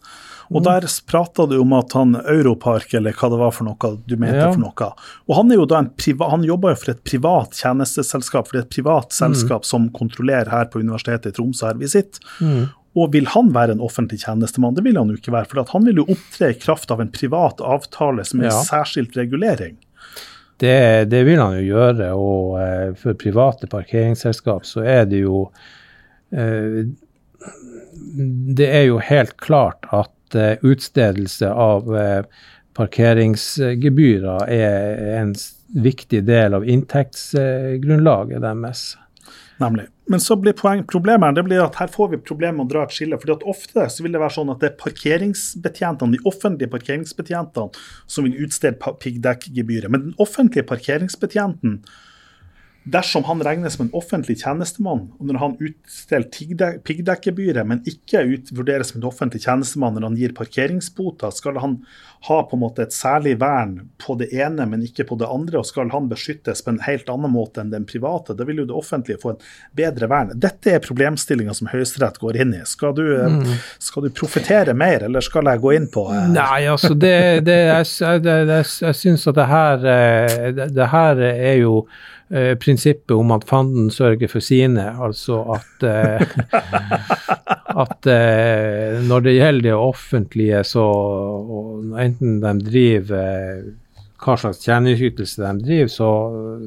[0.51, 0.67] og mm.
[0.67, 4.43] der prata du om at han Europark, eller hva det var for noe du mente
[4.43, 4.51] ja.
[4.51, 4.91] for noe.
[5.29, 8.59] Og han er jo da en priva, han jobber jo for et privat tjenesteselskap, for
[8.59, 9.17] det er et privat mm.
[9.21, 9.71] selskap mm.
[9.73, 12.25] som kontrollerer her på Universitetet i Tromsø her vi sitter.
[12.41, 12.71] Mm.
[12.93, 14.75] Og vil han være en offentlig tjenestemann?
[14.77, 15.49] Det vil han jo ikke være.
[15.49, 18.59] For han vil jo opptre i kraft av en privat avtale som er ja.
[18.69, 19.79] særskilt regulering.
[20.61, 22.11] Det, det, vil han jo gjøre.
[22.15, 25.47] Og eh, for private parkeringsselskap så er det jo
[26.31, 26.85] eh,
[28.61, 30.13] Det er jo helt klart at
[30.63, 32.23] utstedelse av eh,
[32.77, 35.35] parkeringsgebyrer er en
[35.83, 38.85] viktig del av inntektsgrunnlaget deres.
[39.63, 39.87] Nemlig.
[40.11, 42.85] Men så blir poeng, problemet det blir at her får vi problemer med å dra
[42.87, 43.19] et skille.
[43.21, 47.85] fordi at Ofte så vil det være sånn at det er parkeringsbetjentene, de offentlige parkeringsbetjentene
[48.11, 49.91] som vil utstede piggdekkgebyret.
[49.93, 51.79] Men den offentlige parkeringsbetjenten
[52.85, 58.91] Dersom han regnes som en offentlig tjenestemann, og når han utstiller piggdekkgebyret, men ikke vurderes
[58.91, 61.77] som en offentlig tjenestemann når han gir parkeringsboter, skal han
[62.27, 65.61] ha på en måte et særlig vern på det ene, men ikke på det andre,
[65.61, 68.35] og skal han beskyttes på en helt annen måte enn den private?
[68.39, 69.41] Da vil jo det offentlige få en
[69.79, 70.35] bedre vern.
[70.43, 72.63] Dette er problemstillinga som Høyesterett går inn i.
[72.67, 73.53] Skal du, mm.
[73.83, 76.31] skal du profetere mer, eller skal jeg gå inn på eh?
[76.35, 80.91] Nei, altså det, det Jeg, jeg, jeg, jeg syns at det her, eh, det, det
[80.95, 81.77] her er jo
[82.33, 84.89] eh, prinsippet om at fanden sørger for sine.
[85.05, 86.35] Altså at, eh,
[87.85, 90.87] at eh, når det gjelder det offentlige, så
[92.01, 93.63] enten de driver
[94.23, 96.11] hva slags tjenesteytelse de driver, så,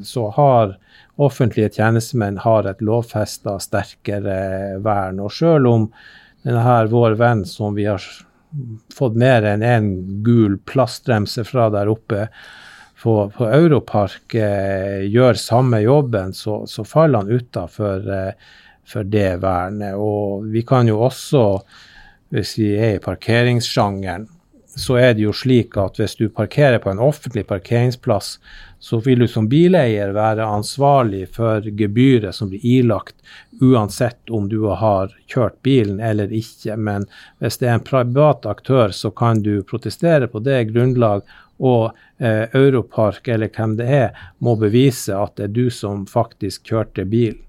[0.04, 0.76] så, har
[1.16, 5.22] offentlige tjenestemenn har et lovfesta sterkere vern.
[5.24, 5.90] Og selv om
[6.46, 8.04] denne vår venn som vi har
[8.96, 12.28] fått mer enn én en gul plastremse fra der oppe,
[13.06, 18.48] på, på Europark eh, gjør samme jobben, så, så faller han utafor eh,
[18.86, 19.94] for det vernet.
[19.94, 21.44] Og vi kan jo også,
[22.34, 24.26] hvis vi er i parkeringssjangeren,
[24.76, 28.40] så er det jo slik at hvis du parkerer på en offentlig parkeringsplass,
[28.82, 33.16] så vil du som bileier være ansvarlig for gebyret som blir ilagt,
[33.62, 36.76] uansett om du har kjørt bilen eller ikke.
[36.76, 37.08] Men
[37.40, 41.24] hvis det er en privat aktør, så kan du protestere på det grunnlag
[41.60, 46.72] og eh, Europark eller hvem det er, må bevise at det er du som faktisk
[46.72, 47.42] kjørte bilen.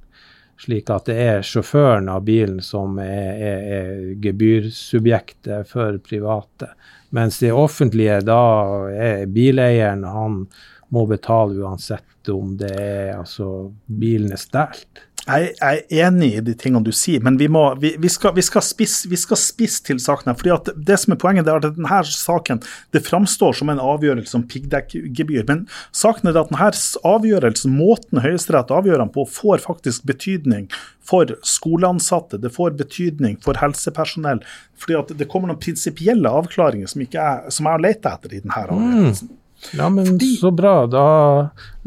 [0.57, 6.71] Slik at det er sjåføren av bilen som er, er, er gebyrsubjektet for private.
[7.13, 8.41] Mens det offentlige, da
[8.89, 10.47] er bileieren, han
[10.89, 15.05] må betale uansett om det er altså bilen er stjålet.
[15.27, 18.45] Jeg, er enig i de tingene du sier, men vi, må, vi, vi skal, vi
[18.47, 20.31] skal spisse spis til saken.
[20.31, 22.63] her, fordi at Det som er poenget, er at denne saken
[22.95, 25.47] det framstår som en avgjørelse om piggdekkgebyr.
[25.49, 26.71] Men saken er at denne
[27.11, 30.69] avgjørelsen, måten Høyesterett avgjør den på, får faktisk betydning
[31.07, 34.45] for skoleansatte, det får betydning for helsepersonell.
[34.79, 38.43] fordi at det kommer noen prinsipielle avklaringer som, er, som jeg har lett etter i
[38.45, 39.33] denne avgjørelsen.
[39.33, 39.43] Mm.
[39.73, 40.75] Ja, men Fordi, så bra.
[40.91, 41.07] Da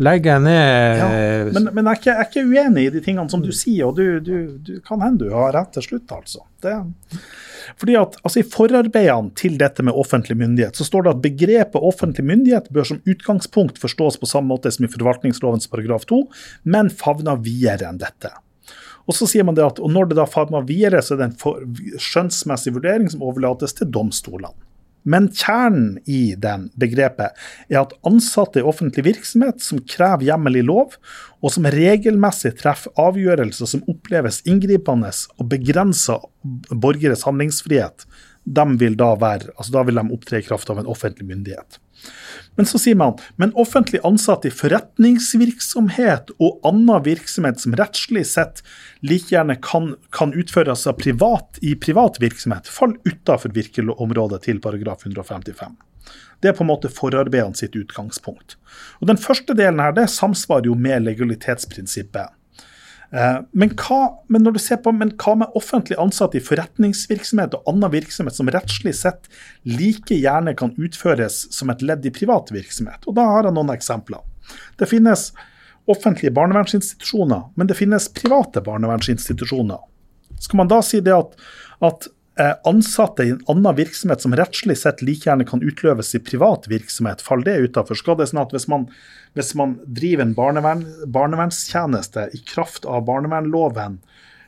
[0.01, 1.09] legger jeg ned ja,
[1.53, 4.57] Men, men jeg, er ikke, uenig i de tingene som du sier, og du, du,
[4.57, 6.43] du kan hende du har rett til slutt, altså.
[6.63, 6.73] Det,
[7.79, 11.87] fordi at altså, I forarbeidene til dette med offentlig myndighet så står det at begrepet
[11.91, 16.23] offentlig myndighet bør som utgangspunkt forstås på samme måte som i forvaltningslovens paragraf 2,
[16.75, 18.33] men favner videre enn dette.
[19.09, 21.31] Og så sier man det at og Når det da favner videre, så er det
[21.31, 24.53] en skjønnsmessig vurdering som overlates til domstolene.
[25.03, 27.37] Men kjernen i den begrepet
[27.69, 30.97] er at ansatte i offentlig virksomhet som krever hjemmel i lov,
[31.39, 36.25] og som regelmessig treffer avgjørelser som oppleves inngripende og begrenser
[36.71, 38.05] borgeres handlingsfrihet,
[38.49, 41.79] de vil da være, altså da vil de opptre i kraft av en offentlig myndighet.
[42.59, 48.59] Men så sier man men offentlig ansatte i forretningsvirksomhet og annen virksomhet som rettslig sett
[48.99, 55.07] like gjerne kan, kan utføres av privat, i privat virksomhet, faller utenfor virkeområdet til paragraf
[55.07, 55.77] 155.
[56.43, 58.57] Det er på en måte forarbeidene sitt utgangspunkt.
[58.99, 62.35] Og Den første delen her, det samsvarer jo med legalitetsprinsippet.
[63.11, 67.55] Eh, men hva, men når du ser på, men hva med offentlig ansatte i forretningsvirksomhet
[67.57, 69.29] og annen virksomhet som rettslig sett
[69.65, 73.07] like gjerne kan utføres som et ledd i privat virksomhet?
[73.09, 74.21] Og Da har jeg noen eksempler.
[74.77, 75.29] Det finnes
[75.89, 79.81] offentlige barnevernsinstitusjoner, men det finnes private barnevernsinstitusjoner.
[80.39, 81.33] Skal man da si det at,
[81.81, 82.07] at
[82.39, 87.23] ansatte i en annen virksomhet som rettslig sett like gjerne kan utløves i privat virksomhet,
[87.25, 87.99] faller det utafor?
[87.99, 88.87] Skal det sånn at hvis man,
[89.35, 93.99] hvis man driver en barnevern, barnevernstjeneste i kraft av barnevernloven,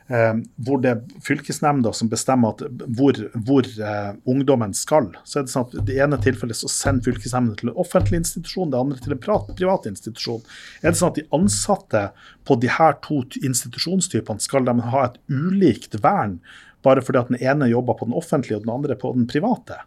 [0.08, 0.32] eh,
[0.64, 2.64] hvor det er fylkesnemnda som bestemmer
[2.96, 7.10] hvor, hvor eh, ungdommen skal, så er det sånn at det ene tilfellet så sender
[7.10, 10.44] fylkesnemnda til en offentlig institusjon, det andre til en privat institusjon.
[10.80, 12.08] Er det sånn at de ansatte
[12.48, 16.38] på de her to institusjonstypene skal de ha et ulikt vern?
[16.82, 19.80] Bare fordi at den ene jobber på den offentlige og den andre på den private.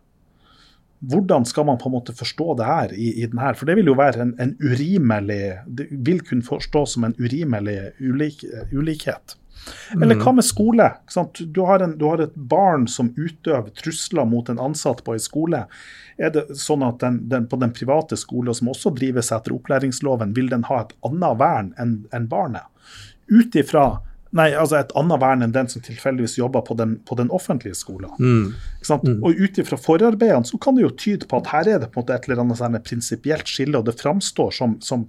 [1.05, 3.53] Hvordan skal man på en måte forstå det her i, i den her?
[3.53, 7.91] For det vil jo være en, en urimelig Det vil kunne forstås som en urimelig
[7.99, 9.35] ulik, ulikhet.
[9.93, 10.87] Eller hva med skole?
[11.39, 15.21] Du har, en, du har, et barn som utøver trusler mot en ansatt på en
[15.21, 15.63] skole.
[16.17, 20.35] Er det sånn at den, den, på den private skolen, som også drives etter opplæringsloven,
[20.37, 22.67] vil den ha et annet vern enn en barnet?
[23.31, 23.87] Ut ifra
[24.35, 27.77] Nei, altså et annet vern enn den som tilfeldigvis jobber på den, på den offentlige
[27.79, 28.11] skolen.
[28.19, 28.49] Mm.
[28.83, 29.21] Mm.
[29.23, 32.01] Og ut ifra forarbeidene så kan det jo tyde på at her er det på
[32.01, 35.05] en måte et eller annet sånn prinsipielt skille, og det framstår som, som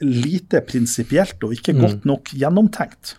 [0.00, 2.08] lite prinsipielt og ikke godt mm.
[2.08, 3.18] nok gjennomtenkt.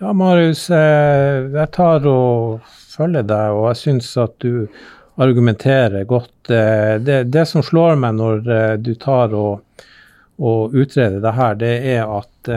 [0.00, 4.64] Ja, Marius, eh, jeg tar og følger deg, og jeg syns at du
[5.20, 6.34] argumenterer godt.
[6.48, 9.84] Eh, det, det, som slår meg når eh, du tar og,
[10.40, 12.52] og utreder det her, det er at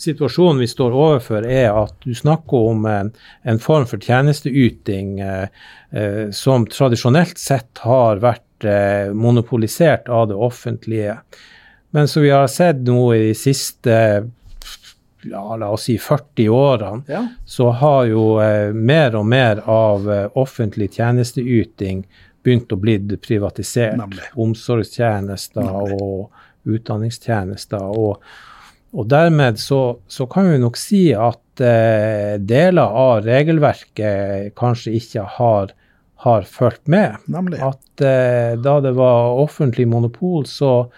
[0.00, 3.12] situasjonen vi står overfor, er at du snakker om en,
[3.60, 5.46] form for tjenesteyting eh,
[5.90, 11.18] eh, som tradisjonelt sett har vært eh, monopolisert av det offentlige.
[11.90, 13.96] Men som vi har sett nå i de siste
[15.20, 17.26] ja, la oss si 40 årene, ja.
[17.44, 18.22] så har jo
[18.72, 20.06] mer og mer av
[20.38, 22.06] offentlig tjenesteyting
[22.40, 23.98] begynt å bli privatisert.
[24.00, 24.30] Nemlig.
[24.40, 25.98] Omsorgstjenester Nemlig.
[26.00, 27.84] og utdanningstjenester.
[27.84, 28.24] og
[28.92, 35.26] og dermed så, så, kan vi nok si at eh, deler av regelverket kanskje ikke
[35.36, 35.72] har,
[36.24, 37.20] har fulgt med.
[37.30, 37.60] Nemlig.
[37.62, 40.90] At eh, da det var offentlig monopol, så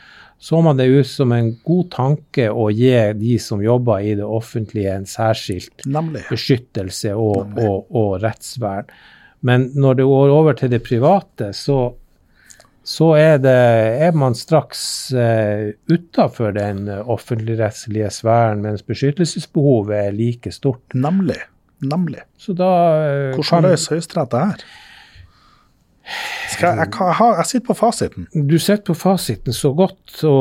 [0.42, 4.26] så man det ut som en god tanke å gi de som jobber i det
[4.26, 6.24] offentlige, en særskilt Nemlig.
[6.26, 8.88] beskyttelse og, og, og rettsvern.
[9.46, 11.92] Men når det går over til det private, så,
[12.84, 13.54] så er, det,
[14.02, 14.82] er man straks
[15.14, 20.82] eh, utafor den offentligrettslige sfæren, mens beskyttelsesbehovet er like stort.
[20.94, 21.38] Nemlig.
[21.82, 22.24] Nemlig.
[22.38, 22.70] Så da,
[23.06, 24.64] eh, Hvordan løser Høyesterett det her?
[26.02, 28.26] Jeg, jeg, jeg, jeg, sitter på fasiten.
[28.34, 30.34] Du sitter på fasiten så godt å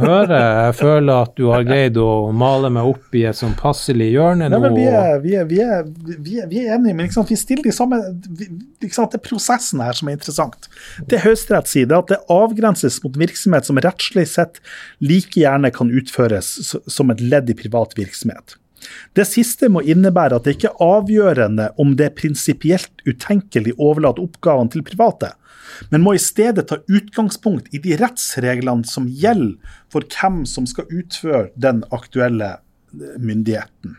[0.00, 0.38] høre.
[0.38, 4.48] Jeg føler at du har greid å male meg opp i et sånn passelig hjørne
[4.52, 4.60] nå.
[4.76, 7.74] vi, er, vi, er, vi, er, vi, er, vi er enige, men vi stiller de
[7.74, 7.98] samme
[8.30, 10.70] Det er prosessen her som er interessant.
[11.10, 14.62] Det Høyesterett sier, er at det avgrenses mot virksomhet som rettslig sett
[15.02, 16.54] like gjerne kan utføres
[16.86, 18.56] som et ledd i privat virksomhet.
[19.16, 23.92] Det siste må innebære at det ikke er avgjørende om det er prinsipielt utenkelig å
[23.92, 25.32] overlate oppgavene til private,
[25.92, 30.88] men må i stedet ta utgangspunkt i de rettsreglene som gjelder for hvem som skal
[30.90, 33.98] utføre den aktuelle eh, myndigheten.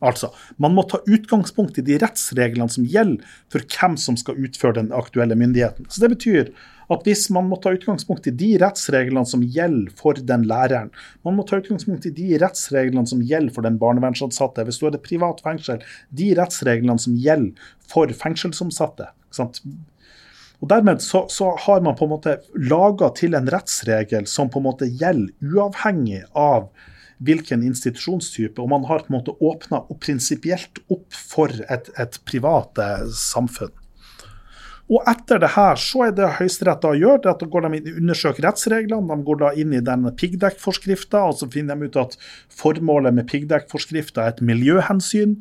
[0.00, 4.78] Altså, man må ta utgangspunkt i de rettsreglene som gjelder for hvem som skal utføre
[4.78, 5.88] den aktuelle myndigheten.
[5.92, 6.54] Så Det betyr
[6.90, 10.90] at hvis man må ta utgangspunkt i de rettsreglene som gjelder for den læreren,
[11.26, 14.98] man må ta utgangspunkt i de rettsreglene som gjelder for den barnevernsansatte, hvis du er
[14.98, 19.10] et privat fengsel, de rettsreglene som gjelder for fengselsomsatte.
[20.60, 24.60] Og Dermed så, så, har man på en måte laga til en rettsregel som på
[24.60, 26.68] en måte gjelder uavhengig av
[27.24, 32.86] hvilken institusjonstype, og man har på en måte åpna prinsipielt opp for et, et private
[33.16, 33.72] samfunn.
[34.90, 37.78] Og etter det her, så er det Høyesterett da gjør, det at da går de
[37.78, 39.06] inn, undersøker rettsreglene.
[39.06, 42.16] De går da inn i den piggdekkforskrifta, og så finner de ut at
[42.58, 45.36] formålet med piggdekkforskrifta er et miljøhensyn.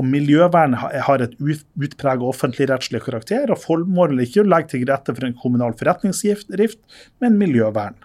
[0.00, 5.12] Og miljøvern har et utpreget offentligrettslig karakter, og formålet er ikke å legge til rette
[5.12, 6.80] for en kommunal forretningsdrift,
[7.20, 8.00] men miljøvern.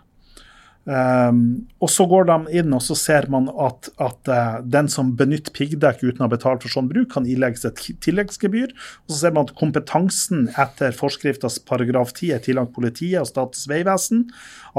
[0.89, 5.11] Um, og så går de inn og så ser man at, at uh, den som
[5.19, 8.71] benytter piggdekk uten å ha betalt for sånn bruk, kan ilegges et tilleggsgebyr.
[9.05, 13.67] Og så ser man at kompetansen etter forskriftas paragraf 10 er tillagt politiet og Statens
[13.69, 14.23] vegvesen,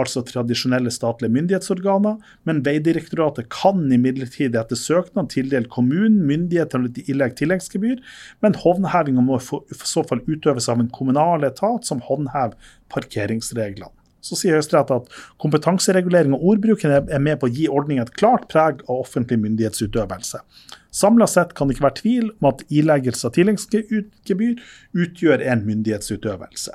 [0.00, 2.18] altså tradisjonelle statlige myndighetsorganer.
[2.48, 8.02] Men Vegdirektoratet kan imidlertid etter søknad tildele kommunen myndighet til å ilegge tilleggsgebyr,
[8.42, 12.58] men håndhevinga må i så fall utøves av en kommunal etat som håndhever
[12.90, 13.99] parkeringsreglene.
[14.20, 15.08] Så sier Høyesterett at
[15.40, 20.42] kompetanseregulering og ordbruken er med på å gi ordningen et klart preg av offentlig myndighetsutøvelse.
[20.90, 24.62] Samla sett kan det ikke være tvil om at ileggelse av tilleggsgebyr
[25.04, 26.74] utgjør en myndighetsutøvelse.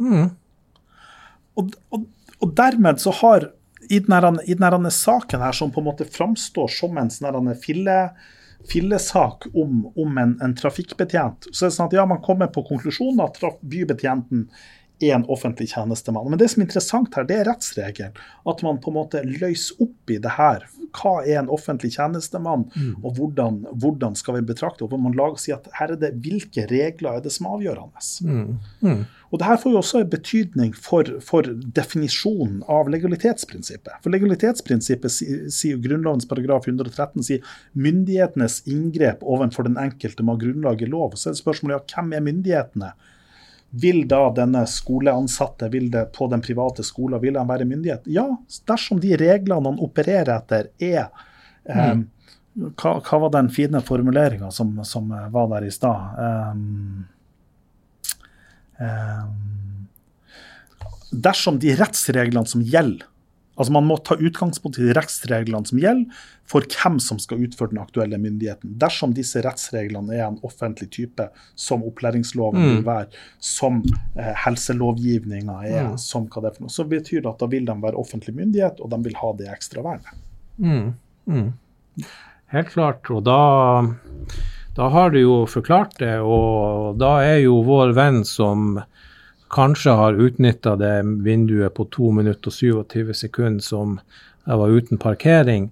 [0.00, 0.28] Mm.
[1.60, 2.04] Og, og,
[2.38, 3.50] og, dermed så har,
[3.88, 7.96] i denne, i denne, saken her, som på en måte framstår som en sånn fille,
[8.70, 12.64] fillesak om, om en, en, trafikkbetjent, så er det sånn at ja, man kommer på
[12.68, 14.48] konklusjonen at bybetjenten
[15.00, 16.28] en offentlig tjenestemann.
[16.30, 18.18] Men det som er interessant her, det er rettsregelen.
[18.48, 20.66] At man på en måte løser opp i det her.
[20.96, 23.04] Hva er en offentlig tjenestemann, mm.
[23.06, 26.66] og hvordan, hvordan, skal vi betrakte og man lager si at her er det Hvilke
[26.70, 28.02] regler er det som er avgjørende?
[28.26, 28.56] Mm.
[28.82, 29.04] Mm.
[29.30, 31.46] Og det her får jo også en betydning for, for,
[31.78, 34.00] definisjonen av legalitetsprinsippet.
[34.02, 40.82] For legalitetsprinsippet sier Grunnlovens paragraf 113 sier myndighetenes inngrep overfor den enkelte må ha grunnlag
[40.82, 41.14] i lov.
[41.14, 42.92] Så er det spørsmålet ja, hvem er myndighetene?
[43.70, 48.08] Vil da denne skoleansatte vil det, på den private skolen vil han være myndighet?
[48.10, 48.26] Ja,
[48.66, 51.04] dersom de reglene han opererer etter, er
[51.68, 52.02] eh, mm.
[52.74, 56.18] hva, hva, var den fine formuleringa som, som, var der i stad?
[56.18, 57.06] Um,
[58.82, 59.86] um,
[61.10, 63.06] dersom de rettsreglene som gjelder,
[63.60, 67.74] Altså Man må ta utgangspunkt i de rettsreglene som gjelder for hvem som skal utføre
[67.74, 68.72] den aktuelle myndigheten.
[68.80, 72.70] Dersom disse rettsreglene er en offentlig type, som opplæringsloven mm.
[72.70, 73.82] vil være, som
[74.16, 76.00] eh, helselovgivninga er, mm.
[76.00, 78.34] som hva det er for noe, så betyr det at da vil de være offentlig
[78.40, 80.24] myndighet, og de vil ha det ekstra vernet.
[80.58, 80.90] Mm.
[81.30, 81.46] mm.
[82.50, 83.06] Helt klart.
[83.14, 83.40] Og da,
[84.74, 88.80] da har du jo forklart det, og da er jo vår venn som
[89.50, 93.98] kanskje har utnytta det vinduet på 2 minutter og 27 sekunder som
[94.46, 95.70] jeg var uten parkering,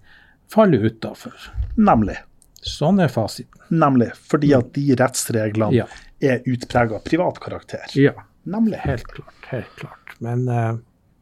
[0.52, 1.34] faller utafor.
[1.76, 2.18] Nemlig.
[2.58, 3.60] Sånn er fasiten.
[3.68, 4.10] Nemlig.
[4.30, 5.86] Fordi at de rettsreglene ja.
[6.20, 7.86] er utprega privat karakter.
[7.94, 8.14] Ja.
[8.48, 8.80] Nemlig.
[8.82, 9.38] Helt klart.
[9.50, 10.14] Helt klart.
[10.24, 10.78] Men uh,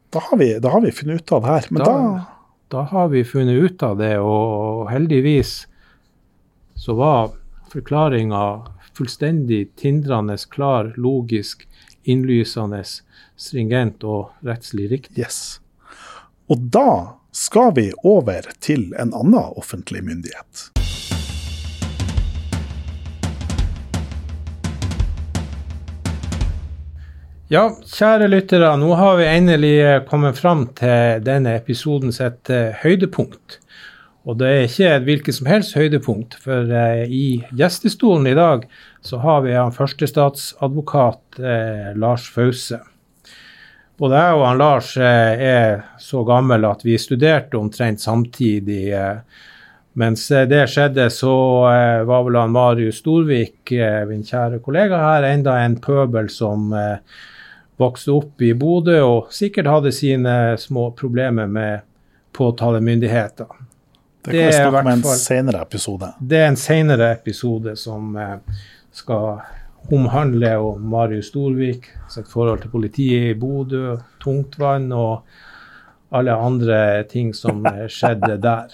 [0.09, 1.67] da, har vi, da, har vi, funnet ut av det her.
[1.69, 1.95] Men da,
[2.73, 5.59] da, har vi funnet ut av det, og heldigvis
[6.77, 7.33] så var
[7.73, 8.43] forklaringa
[8.97, 11.66] fullstendig tindrende klar, logisk,
[12.07, 12.81] innlysende,
[13.37, 15.27] stringent og rettslig riktig.
[15.27, 15.59] Yes.
[16.47, 20.69] Og da skal vi over til en annen offentlig myndighet.
[27.47, 29.77] Ja, kjære lyttere, nå har vi endelig
[30.09, 33.61] kommet fram til denne episodens et uh, høydepunkt.
[34.27, 38.65] Og det er ikke et hvilket som helst høydepunkt, for uh, i gjestestolen i dag
[39.01, 42.79] så har vi han førstestatsadvokat eh, Lars Fause.
[43.97, 48.83] Både jeg og han Lars eh, er så gammel at vi studerte omtrent samtidig.
[48.93, 49.45] Eh,
[49.97, 51.33] mens eh, det skjedde, så
[51.71, 56.69] eh, var vel han Marius Storvik, eh, min kjære kollega her, enda en pøbel som
[57.77, 61.81] vokste opp i Bodø og sikkert hadde sine små problemer med
[62.37, 63.49] påtalemyndigheter.
[64.27, 66.11] Det kan vi snakke om en senere episode.
[66.19, 68.17] Det er en senere episode som
[68.97, 69.39] skal
[69.93, 75.27] omhandle om Marius Storvik sitt forhold til politiet i Bodø, tungtvann og
[76.17, 78.71] alle andre ting som skjedde der.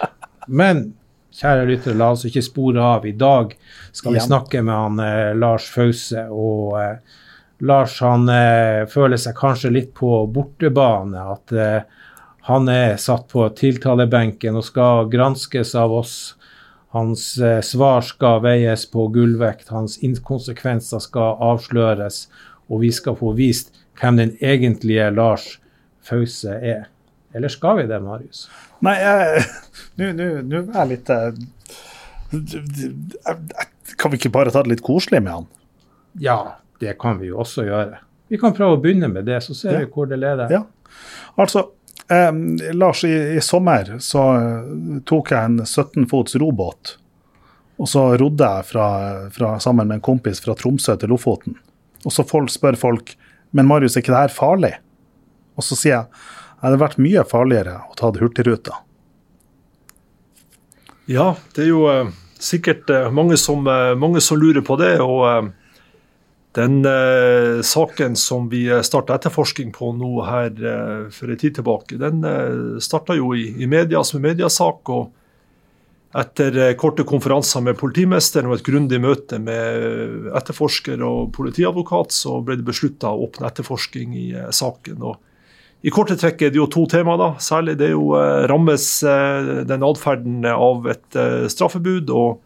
[0.47, 0.93] Men
[1.33, 3.07] kjære lyttere, la oss ikke spore av.
[3.09, 3.55] I dag
[3.91, 6.27] skal vi snakke med han eh, Lars Fause.
[6.29, 7.19] Og eh,
[7.65, 11.25] Lars han eh, føler seg kanskje litt på bortebane.
[11.35, 11.81] At eh,
[12.49, 16.15] han er satt på tiltalebenken og skal granskes av oss
[16.93, 22.27] hans eh, svar skal veies på gullvekt, hans inkonsekvenser skal avsløres,
[22.69, 25.47] og vi skal få vist hvem den egentlige Lars
[26.03, 26.87] Fause er.
[27.33, 28.45] Eller skal vi det, Marius?
[28.85, 28.95] Nei,
[29.97, 31.31] nå er jeg litt uh,
[33.97, 35.47] Kan vi ikke bare ta det litt koselig med han?
[36.21, 36.37] Ja,
[36.83, 38.03] det kan vi jo også gjøre.
[38.29, 39.81] Vi kan prøve å begynne med det, så ser ja.
[39.81, 40.51] vi hvor det leder.
[40.51, 40.61] Ja.
[41.41, 41.71] Altså,
[42.11, 46.97] Eh, Lars, i, i, sommer så eh, tok jeg en 17 fots robåt.
[47.81, 48.87] Og så rodde jeg fra,
[49.33, 51.57] fra, sammen med en kompis fra Tromsø til Lofoten.
[52.03, 53.15] Og så folk, spør folk
[53.53, 54.71] men Marius, er ikke det her farlig?
[55.53, 56.07] Og så sier jeg
[56.63, 58.77] det hadde vært mye farligere å ta det Hurtigruta.
[61.11, 64.95] Ja, det er jo uh, sikkert uh, mange, som, uh, mange, som, lurer på det.
[65.03, 65.51] og
[66.53, 71.97] Den eh, saken som vi starta etterforsking på nå her eh, for en tid tilbake,
[71.97, 74.89] den eh, starta jo i, i, media som en mediasak.
[74.93, 75.11] og
[76.13, 82.37] Etter eh, korte konferanser med politimesteren og et grundig møte med etterforsker og politiadvokat, så
[82.45, 85.01] ble det beslutta å åpne etterforsking i eh, saken.
[85.01, 85.17] og
[85.83, 88.85] i korte trekk er det jo to tema, da, Særlig det er jo eh, rammes
[89.67, 92.13] den atferden av et straffebud.
[92.13, 92.43] og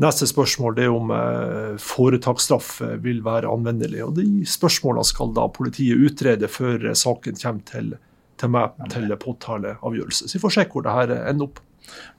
[0.00, 4.00] Neste spørsmål er om eh, foretaksstraff eh, vil være anvendelig.
[4.06, 7.90] og De spørsmålene skal da politiet utrede før eh, saken kommer til,
[8.40, 10.30] til meg til påtaleavgjørelse.
[10.30, 11.60] Så vi får se hvor det her ender opp.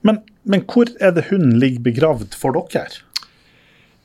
[0.06, 3.02] Men, men hvor er det hunden ligger begravd for dere?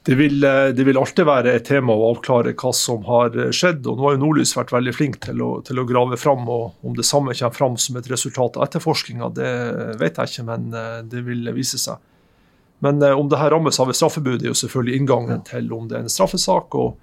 [0.07, 3.83] Det vil, det vil, alltid være et tema å avklare hva som har skjedd.
[3.85, 6.47] og Nå har jo Nordlys vært veldig flink til å, til å grave fram.
[6.49, 9.51] og Om det samme kommer fram som et resultat av etterforskninga, det
[10.01, 10.71] vet jeg ikke, men
[11.11, 11.99] det vil vise seg.
[12.85, 15.87] Men eh, om det her rammes av et straffebud, er jo selvfølgelig inngangen til om
[15.89, 16.75] det er en straffesak.
[16.75, 16.97] og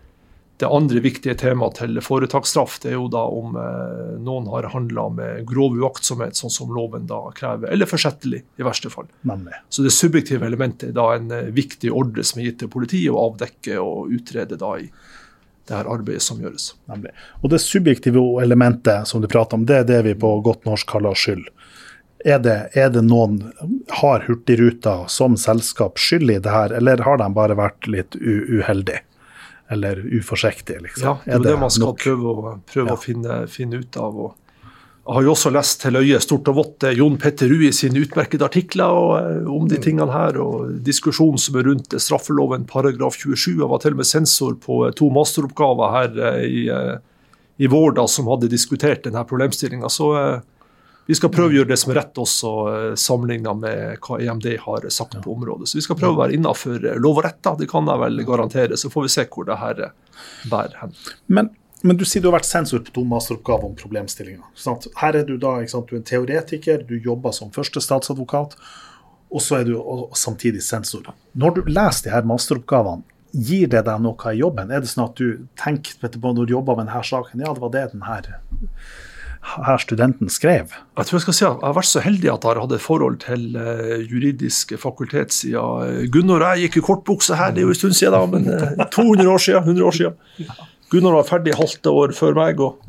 [0.56, 5.08] det andre viktige temaet til foretaksstraff det er jo da om eh, noen har handla
[5.12, 9.10] med grov uaktsomhet, sånn som loven da krever, eller forsettlig i verste fall.
[9.28, 9.58] Nemlig.
[9.68, 13.12] Så det subjektive elementet er da en eh, viktig ordre som er gitt til politiet
[13.12, 14.88] å avdekke og utrede da i
[15.66, 16.70] det her arbeidet som gjøres.
[16.88, 17.12] Nemlig.
[17.42, 20.88] Og det subjektive elementet som du prater om, det er det vi på godt norsk
[20.88, 21.50] kaller skyld.
[22.26, 23.36] Er det, er det, noen
[24.00, 29.04] Har Hurtigruta som selskap skyld i det her, eller har de bare vært litt uheldige?
[29.70, 31.06] Eller uforsiktige, liksom?
[31.06, 32.02] Ja, det er, det, det man skal nok?
[32.02, 32.96] prøve, å, prøve ja.
[32.96, 34.18] å finne, finne, ut av.
[34.24, 34.34] Og
[35.06, 38.46] jeg har jo også lest til øye stort og vått Jon Petter Rui sine utmerkede
[38.46, 39.84] artikler eh, om de mm.
[39.86, 43.52] tingene her, og diskusjonen som er rundt straffeloven paragraf 27.
[43.52, 46.96] Jeg var til og med sensor på to masteroppgaver her eh, i, eh,
[47.62, 49.90] i vår da, som hadde diskutert denne problemstillinga.
[49.94, 50.10] Så
[51.07, 54.48] vi skal prøve å gjøre det som er rett også, eh, sammenligna med hva EMD
[54.64, 55.68] har sagt på området.
[55.70, 57.54] Så vi skal prøve å være innafor eh, lov og rett, da.
[57.54, 58.78] det kan jeg vel garantere.
[58.80, 59.94] Så får vi se hvor det her eh,
[60.50, 60.96] bærer hen.
[61.26, 61.52] Men,
[61.82, 64.50] men, du sier du har vært sensor på to masteroppgaver om problemstillinga.
[64.98, 68.59] Her er du da sant, du er en teoretiker, du jobber som første statsadvokat,
[69.30, 69.76] og så er du
[70.18, 71.12] samtidig sensor.
[71.38, 74.70] Når du leser de her masteroppgavene, gir det deg noe i jobben?
[74.72, 77.62] Er det sånn at du tenker på når du jobber med denne saken, ja, det
[77.62, 78.30] var det den her
[79.43, 80.72] her studenten skrev?
[80.97, 82.74] Jeg tror jeg skal si at jeg har vært så heldig at jeg har hatt
[82.76, 87.62] et forhold til uh, juridisk fakultet siden Gunnar og jeg gikk i kortbukse her, det
[87.62, 88.51] er jo en stund siden, da, men
[88.82, 89.70] uh, 200 år siden.
[89.76, 90.53] 100 år siden.
[90.93, 92.61] Gunnar var ferdig halvt år før meg.
[92.61, 92.82] og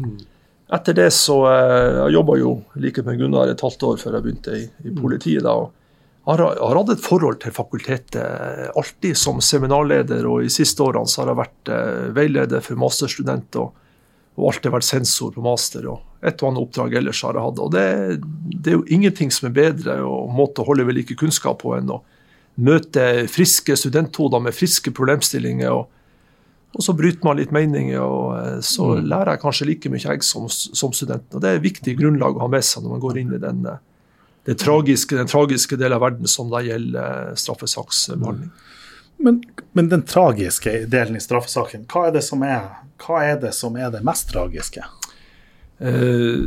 [0.68, 4.56] etter det så Jeg jobba jo like med Gunnar et halvt år før jeg begynte
[4.58, 5.46] i, i politiet.
[5.46, 5.74] da, og
[6.28, 11.24] har, har hatt et forhold til fakultetet alltid som seminarleder, og i siste årene så
[11.24, 11.72] har jeg vært
[12.18, 13.64] veileder for masterstudenter.
[13.64, 13.84] og
[14.38, 17.60] og alltid vært sensor på master og et og annet oppdrag ellers har jeg hatt.
[17.62, 17.88] Og det,
[18.54, 21.76] det, er jo ingenting som er bedre og måte å holde ved like kunnskap på
[21.78, 22.02] enn å
[22.58, 25.74] møte friske studenthoder med friske problemstillinger.
[25.76, 25.92] og,
[26.74, 29.04] og så bryter man litt meninger, og eh, så mm.
[29.12, 31.28] lærer jeg kanskje like mye jeg som, som student.
[31.34, 33.44] Og Det er et viktig grunnlag å ha med seg når man går inn i
[33.44, 33.62] den,
[34.50, 38.50] det tragiske, den tragiske delen av verden som da gjelder eh, straffesaksbehandling.
[39.18, 39.40] Men,
[39.74, 42.68] men, den tragiske delen i straffesaken, hva er det som er
[43.02, 44.84] hva er det som er det mest tragiske?
[45.80, 46.46] Eh,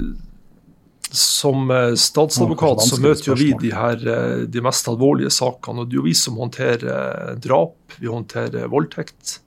[1.11, 5.83] som eh, statsadvokat så møter jo vi de, her, eh, de mest alvorlige sakene.
[5.83, 9.41] og Det er jo vi som håndterer drap, vi håndterer voldtekt.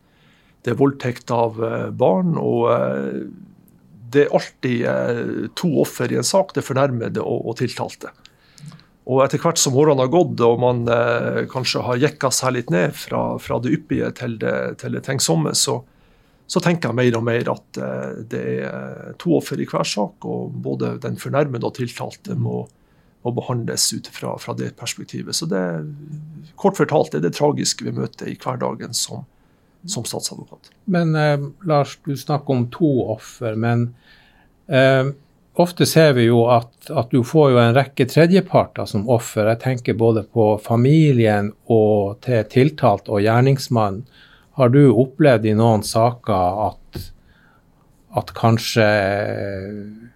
[0.63, 1.57] Det er voldtekt av
[1.91, 2.37] barn.
[2.39, 2.69] og
[4.13, 8.13] det er alltid to offer i en sak, det fornærmede og, og tiltalte.
[9.03, 12.69] Og etter hvert som årene har gått og man eh, kanskje har jekka seg litt
[12.71, 15.81] ned fra, fra det yppige til det, til det tenksomme, så,
[16.47, 20.25] så tenker jeg mer og mer at eh, det er to offer i hver sak,
[20.27, 22.63] og både den fornærmede og tiltalte må,
[23.23, 25.35] må behandles ut fra, det perspektivet.
[25.35, 25.63] Så det,
[26.59, 29.23] kort fortalt er det tragiske vi møter i hverdagen som,
[29.87, 30.73] som statsadvokat.
[30.85, 31.37] Men eh,
[31.69, 33.93] Lars, du snakker om to offer, men
[34.67, 35.13] eh,
[35.63, 39.47] ofte ser vi jo at, at, du får jo en rekke tredjeparter som offer.
[39.53, 44.03] Jeg tenker både på familien og til tiltalt og gjerningsmannen.
[44.53, 47.03] Har du opplevd i noen saker at,
[48.13, 48.85] at kanskje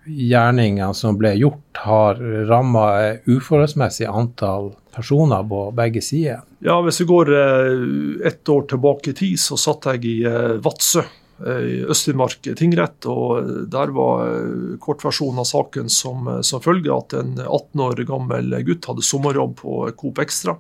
[0.08, 2.20] gjerningene som ble gjort, har
[2.50, 2.88] ramma
[3.26, 6.44] uforholdsmessig antall personer på begge sider?
[6.60, 10.58] Ja, Hvis vi går eh, ett år tilbake i tid, så satt jeg i eh,
[10.64, 13.06] Vadsø eh, i Øst-Finnmark tingrett.
[13.06, 14.38] og Der var
[14.84, 19.84] kortversjonen av saken som, som følge at en 18 år gammel gutt hadde sommerjobb på
[19.98, 20.58] Coop Extra.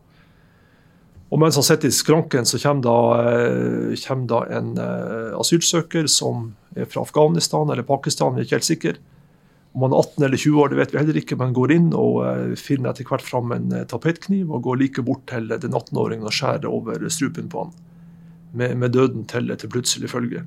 [1.27, 2.99] Og mens han sitter i skranken, så kommer da,
[3.33, 8.59] eh, kommer da en uh, asylsøker som er fra Afghanistan eller Pakistan, vi er ikke
[8.61, 8.93] helt sikre.
[9.75, 11.89] Om han er 18 eller 20 år, det vet vi heller ikke, men går inn
[11.91, 16.29] og uh, finner etter hvert fram en tapetkniv og går like bort til den 18-åringen
[16.29, 17.75] og skjærer over strupen på han.
[18.57, 20.45] med, med døden til, til plutselig følge.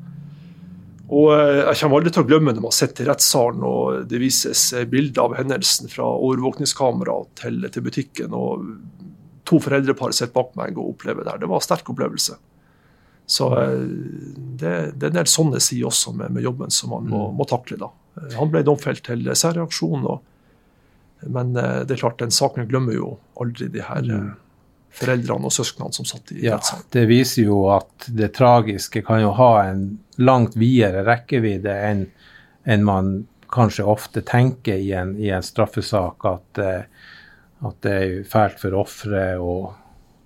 [1.10, 4.20] Og eh, Jeg kommer aldri til å glemme når man sitter i rettssalen og det
[4.22, 8.32] vises bilder av hendelsen fra overvåkningskamera til, til butikken.
[8.32, 8.64] og
[9.50, 11.42] To foreldrepar sitter bak meg og opplever det her.
[11.42, 12.36] Det var en sterk opplevelse.
[13.30, 13.86] Så eh,
[14.60, 17.46] det, det er en del sånne sider også med, med, jobben som man må, må,
[17.50, 17.78] takle.
[17.80, 17.90] da.
[18.36, 20.22] Han ble domfelt til særreaksjon, og,
[21.26, 24.30] men eh, det er klart, den saken glemmer jo aldri de her mm
[24.90, 26.58] foreldrene og søsknene som satt i ja,
[26.92, 29.84] Det viser jo at det tragiske kan jo ha en
[30.20, 32.06] langt videre rekkevidde enn
[32.68, 33.12] en man
[33.50, 36.82] kanskje ofte tenker i en, i en straffesak, at, eh,
[37.60, 39.72] at, det er fælt for offeret og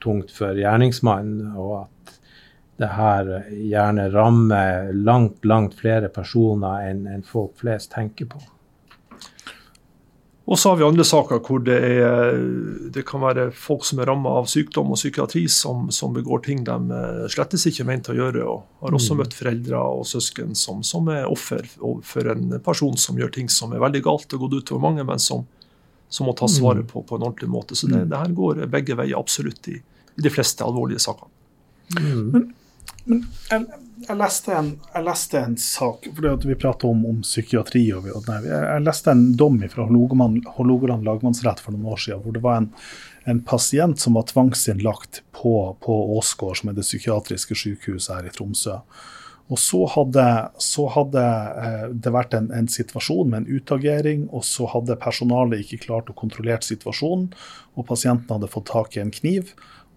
[0.05, 2.17] tungt for gjerningsmannen, og at
[2.83, 8.43] det her gjerne rammer langt, langt flere personer enn en folk flest tenker på.
[10.45, 12.35] Og så har vi andre saker hvor det, er,
[12.93, 16.61] det kan være folk som er rammet av sykdom og psykiatri, som, som, begår ting
[16.67, 18.43] de eh, slettes ikke er ment å gjøre.
[18.45, 19.23] og Har også mm.
[19.23, 21.65] møtt foreldre og søsken som, som, er offer
[22.05, 25.23] for en person som gjør ting som er veldig galt og gått utover mange, men
[25.23, 25.47] som,
[26.15, 26.87] som må tas vare mm.
[26.87, 27.75] på på en ordentlig måte.
[27.75, 28.11] Så det, mm.
[28.11, 29.81] det her går begge veier absolutt i,
[30.15, 31.33] i de fleste alvorlige sakene.
[31.99, 32.29] Mm.
[32.31, 32.45] Men,
[33.05, 33.65] men jeg,
[34.07, 37.83] jeg, leste en, jeg, leste en, sak fordi Vi prater om, om, psykiatri.
[37.99, 42.45] Og, nei, jeg, leste en dom fra Hålogaland lagmannsrett for noen år siden, hvor det
[42.47, 42.71] var en,
[43.27, 48.35] en pasient som var tvangsinnlagt på, på Åsgård, som er det psykiatriske sykehuset her i
[48.39, 48.79] Tromsø.
[49.53, 50.25] Og så hadde,
[50.63, 51.23] så hadde
[51.61, 56.09] eh, det vært en, en, situasjon med en utagering, og så hadde personalet ikke klart
[56.09, 57.29] å kontrollere situasjonen,
[57.77, 59.53] og pasienten hadde fått tak i en kniv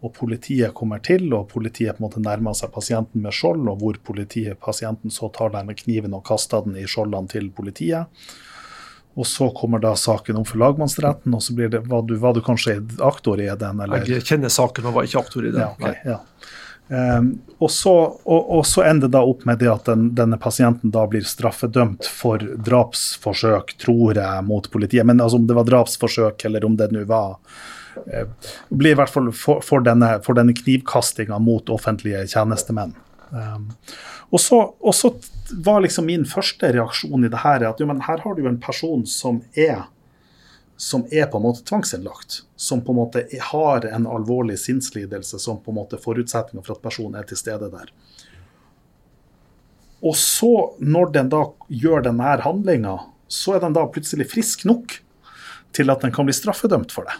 [0.06, 3.82] og politiet kommer til, og politiet på en måte nærmer seg pasienten med skjold, og
[3.82, 8.06] hvor politiet, pasienten så tar den kniven og kaster den i skjoldene til politiet.
[9.18, 12.38] Og så kommer da saken om for lagmannsretten, og så blir det, var du, var
[12.38, 13.82] du kanskje aktor i den?
[13.82, 14.06] Eller?
[14.06, 15.64] Jeg kjenner saken, men var ikke aktor i den.
[15.66, 16.20] Ja, okay, ja.
[16.88, 20.94] Um, og, så, og, og, så, ender det opp med det at den, denne pasienten
[20.94, 25.08] da blir straffedømt for drapsforsøk, tror jeg, mot politiet.
[25.08, 27.36] Men altså, om det var drapsforsøk, eller om det nå var
[28.06, 28.28] Eh,
[28.70, 32.94] blir i hvert fall for, for denne, for denne knivkastinga mot offentlige tjenestemenn.
[33.30, 33.68] Um,
[34.30, 35.12] og, så, og, så,
[35.64, 38.60] var liksom min første reaksjon i det her at jo, men her har du en
[38.60, 39.86] person som er
[40.78, 45.58] som er på en måte tvangsinnlagt, som på en måte har en alvorlig sinnslidelse som
[45.64, 47.90] på en måte forutsetninga for at personen er til stede der.
[50.06, 51.42] Og så, når den da
[51.74, 55.00] gjør denne handlinga, så er den da plutselig frisk nok
[55.76, 57.18] til at den kan bli straffedømt for det.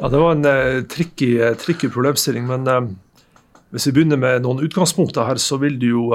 [0.00, 2.48] Ja, Det var en uh, tricky, uh, tricky, problemstilling.
[2.48, 2.88] Men uh,
[3.70, 6.08] hvis vi begynner med noen utgangspunkter her, så vil det jo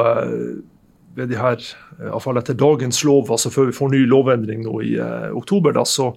[1.15, 1.63] ved de her,
[1.99, 4.93] iallfall etter dagens lov, altså før vi får ny lovendring nå i
[5.35, 6.11] oktober, da, så,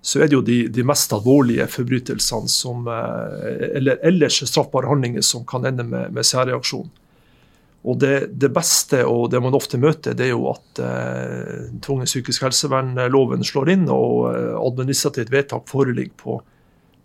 [0.00, 5.46] så, er det jo de, de mest alvorlige forbrytelsene som, eller ellers straffbare handlinger som
[5.48, 6.90] kan ende med, med særreaksjon.
[7.88, 12.10] Og det, det, beste og det man ofte møter, det er jo at eh, tvungen
[12.10, 14.28] psykisk helsevern-loven slår inn, og
[14.58, 16.40] administrativt vedtak foreligger på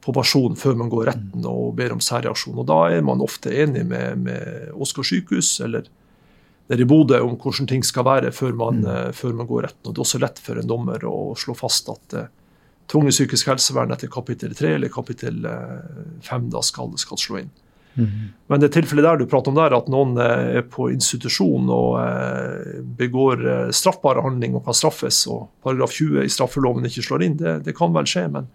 [0.03, 2.57] på personen før man går retten og ber om særreaksjon.
[2.59, 5.87] Og Da er man ofte enig med, med Åsgård sykehus eller
[6.67, 8.87] nede i Bodø om hvordan ting skal være før man, mm.
[8.87, 9.83] uh, før man, går retten.
[9.87, 12.29] Og Det er også lett for en dommer å slå fast at uh,
[12.91, 17.51] tvunget psykisk helsevern etter kapittel 3 eller kapittel 5 uh, da skal, skal, slå inn.
[17.93, 18.31] Mm.
[18.49, 21.99] Men det tilfellet der du prater om der, at noen er på institusjon og
[22.97, 27.59] begår straffbare handlinger og kan straffes, og paragraf 20 i straffeloven ikke slår inn, det,
[27.67, 28.25] det kan vel skje.
[28.33, 28.49] men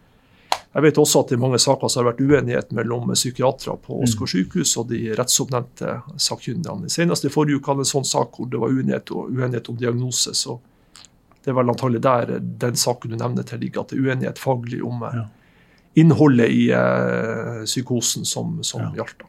[0.75, 4.03] jeg vet også at i mange saker så har det vært uenighet mellom psykiatere på
[4.05, 4.33] Åsgård mm.
[4.35, 6.91] sykehus og de rettsoppnevnte sakkyndigene.
[6.93, 10.35] Senest i forrige uke hadde en sånn sak hvor det var uenighet, uenighet om diagnose.
[10.37, 10.59] så
[11.45, 14.41] det er vel antagelig der den saken du nevner til ligger, at det er uenighet
[14.43, 15.25] faglig om eh, ja.
[16.03, 18.91] innholdet i eh, psykosen som, som ja.
[18.99, 19.25] gjaldt.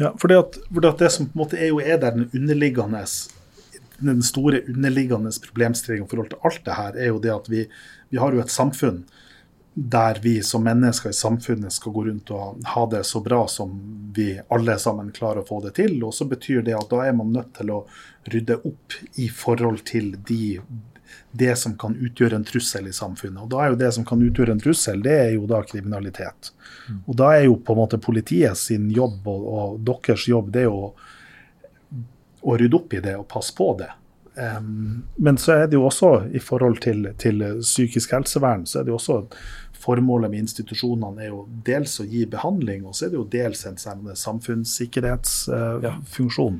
[0.00, 2.00] Ja, for det, at, for det, at det som på en måte er jo er
[2.02, 3.04] der den underliggende
[3.96, 7.62] den store underliggende problemstillingen i forhold til alt det her, er jo det at vi,
[8.10, 9.04] vi har jo et samfunn
[9.78, 13.74] der vi som mennesker i samfunnet skal gå rundt og ha det så bra som
[14.16, 15.98] vi alle sammen klarer å få det til.
[16.00, 17.82] Og så betyr det at da er man nødt til å
[18.24, 20.56] rydde opp i forhold til de,
[21.36, 23.42] det som kan utgjøre en trussel i samfunnet.
[23.44, 26.54] Og da er jo det som kan utgjøre en trussel, det er jo da kriminalitet.
[26.88, 27.04] Mm.
[27.04, 30.64] Og da er jo på en måte politiet sin jobb og, og deres jobb det
[30.64, 30.88] er jo
[32.46, 33.92] å rydde opp i det og passe på det.
[34.36, 38.84] Um, men så er det jo også i forhold til, til psykisk helsevern, så er
[38.84, 39.22] det jo også
[39.86, 43.60] formålet med institusjonene er jo dels å gi behandling, og så er det jo dels
[43.68, 46.56] en sånn samfunnssikkerhetsfunksjon.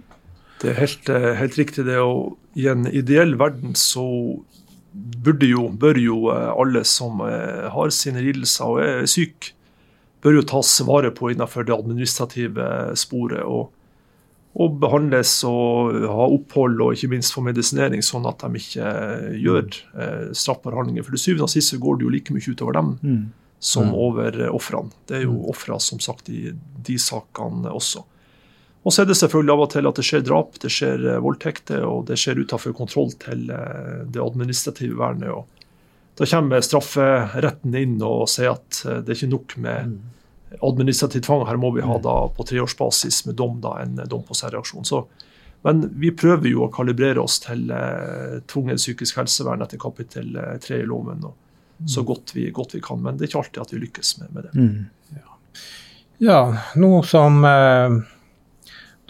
[0.62, 1.98] Det er helt, eh, helt, riktig det.
[2.00, 4.40] Og i en ideell verden så
[5.44, 9.52] jo, bør jo eh, alle som har sine lidelser og er syke,
[10.24, 12.64] bør jo tas vare på innenfor det administrative
[12.96, 13.44] sporet.
[13.44, 13.68] og,
[14.56, 18.92] og behandles og ha opphold og ikke minst få medisinering, sånn at de ikke
[19.42, 19.66] gjør
[20.00, 21.04] eh, straffbare handlinger.
[21.04, 23.24] For til syvende og sist går det jo like mye utover dem Mm.
[23.60, 23.94] som Mm.
[23.94, 24.90] over eh, ofrene.
[25.06, 26.52] Det er jo ofre som sagt i
[26.82, 28.04] de sakene også.
[28.86, 31.20] Og så er det selvfølgelig av og til at det skjer drap, det skjer eh,
[31.20, 35.28] voldtekter, og det skjer utenfor kontroll til eh, det administrative vernet.
[35.28, 35.44] og
[36.16, 39.98] Da kommer strafferetten inn og sier at eh, det er ikke nok med
[40.62, 41.46] administrativ tvang.
[41.48, 44.86] Her må vi ha da på treårsbasis med dom da en dom på særreaksjon.
[44.88, 45.02] Så,
[45.66, 50.54] men vi prøver jo å kalibrere oss til eh, tvungent psykisk helsevern etter kapittel eh,
[50.62, 51.24] tre i loven.
[51.26, 51.42] og
[51.86, 53.02] så godt vi, godt vi kan.
[53.02, 54.52] Men det er ikke alltid at vi lykkes med, med det.
[54.54, 54.86] Mm.
[56.18, 56.40] Ja,
[56.80, 57.96] nå som eh,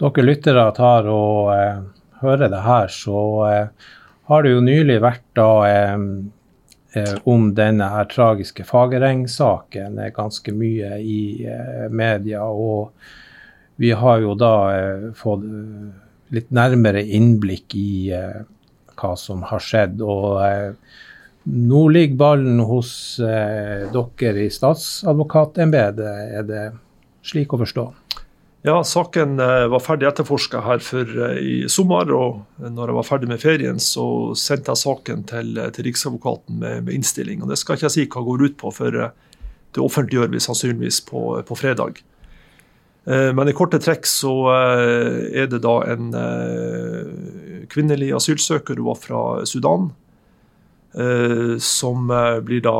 [0.01, 1.77] dere lyttere tar og eh,
[2.21, 3.93] hører det her, så eh,
[4.27, 6.07] har det jo nylig vært da eh, eh,
[7.29, 12.43] om denne her tragiske Fagereng-saken eh, ganske mye i eh, media.
[12.45, 12.91] Og
[13.81, 15.89] vi har jo da eh, fått eh,
[16.37, 18.41] litt nærmere innblikk i eh,
[18.97, 20.01] hva som har skjedd.
[20.01, 20.71] og eh,
[21.47, 22.91] nå ligger ballen hos
[23.23, 26.65] eh, dere i statsadvokatembetet, er det
[27.27, 27.85] slik å forstå?
[28.61, 32.09] Ja, saken eh, var ferdig etterforska her for eh, i sommer.
[32.11, 36.57] og når jeg var ferdig med ferien, så sendte jeg saken til, eh, til Riksadvokaten
[36.59, 37.43] med, med innstilling.
[37.43, 41.03] og Det skal ikke jeg si hva går ut på, for det offentliggjør vi sannsynligvis
[41.05, 42.01] på, på fredag.
[43.07, 46.09] Men i korte trekk så er det da en
[47.71, 49.85] kvinnelig asylsøker, hun var fra Sudan,
[51.63, 52.11] som
[52.43, 52.75] blir da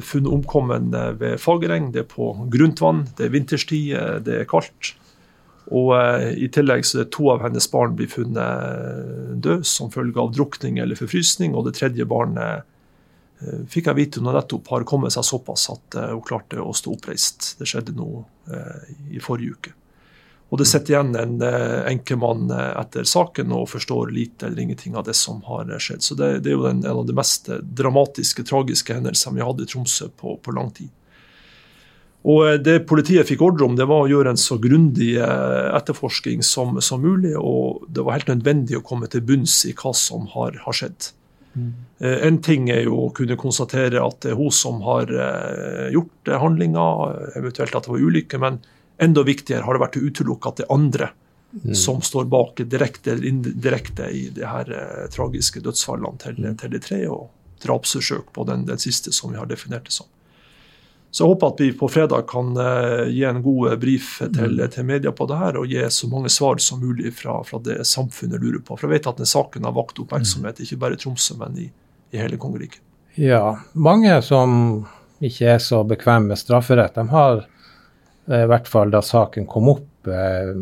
[0.00, 0.88] funnet omkommen
[1.20, 1.90] ved Fagereng.
[1.92, 3.90] Det er på grunt vann, det er vinterstid,
[4.24, 4.94] det er kaldt.
[5.74, 9.90] Og eh, I tillegg så er to av hennes barn blir funnet eh, død som
[9.94, 11.56] følge av drukning eller forfrysning.
[11.56, 12.62] Og det tredje barnet
[13.42, 16.94] eh, fikk jeg vite når nettopp har kommet seg såpass at hun klarte å stå
[16.94, 17.56] oppreist.
[17.58, 18.10] Det skjedde nå
[19.10, 19.74] i forrige uke.
[20.54, 21.40] Og det sitter igjen en
[21.90, 26.04] enkemann etter saken og forstår lite eller ingenting av det som har skjedd.
[26.06, 27.50] Så det, det er jo en, en av de mest
[27.80, 30.94] dramatiske, tragiske hendelsene vi har hatt i Tromsø på, på lang tid.
[32.24, 35.66] Og eh, Det politiet fikk ordre om, det var å gjøre en så grundig eh,
[35.76, 37.34] etterforsking som, som mulig.
[37.36, 41.12] Og det var helt nødvendig å komme til bunns i hva som har, har skjedd.
[41.56, 41.72] Mm.
[42.04, 46.28] En ting er jo å kunne konstatere at det er hun som har eh, gjort
[46.28, 46.88] eh, handlinga,
[47.40, 48.58] eventuelt at det var ulykke, men
[49.00, 51.12] enda viktigere har det vært å utelukke at det er andre
[51.72, 56.80] som står bak direkte eller indirekte i de her eh, tragiske dødsfallene til, til de
[56.82, 57.30] tre, og
[57.64, 60.08] drapsforsøk på den, den siste som vi har definert det som.
[61.10, 64.60] Så jeg håper at vi på fredag kan eh, gi en god eh, brief til,
[64.72, 67.78] til media på det her, og gi så mange svar som mulig fra, fra det
[67.88, 68.76] samfunnet lurer på.
[68.76, 71.70] For jeg vet at den saken har vakt oppmerksomhet, ikke bare i Tromsø, men i,
[72.12, 72.82] i hele kongeriket.
[73.16, 74.50] Ja, mange som
[75.24, 79.70] ikke er så bekvemme med strafferett, de har eh, i hvert fall da saken kom
[79.72, 80.52] opp, eh,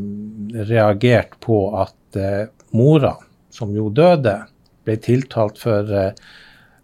[0.71, 2.47] reagert på at eh,
[2.79, 3.17] mora,
[3.51, 4.39] som jo døde,
[4.87, 6.13] ble tiltalt for eh,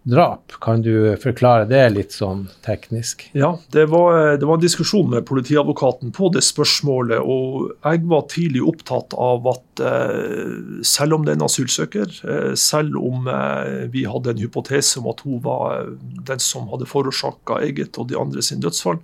[0.03, 0.51] drap.
[0.61, 3.27] Kan du forklare det litt sånn teknisk?
[3.37, 7.21] Ja, det var, det var en diskusjon med politiadvokaten på det spørsmålet.
[7.21, 12.53] og Jeg var tidlig opptatt av at eh, selv om det er en asylsøker, eh,
[12.57, 15.91] selv om eh, vi hadde en hypotese om at hun var
[16.31, 19.01] den som hadde forårsaka eget og de andre sin dødsfall,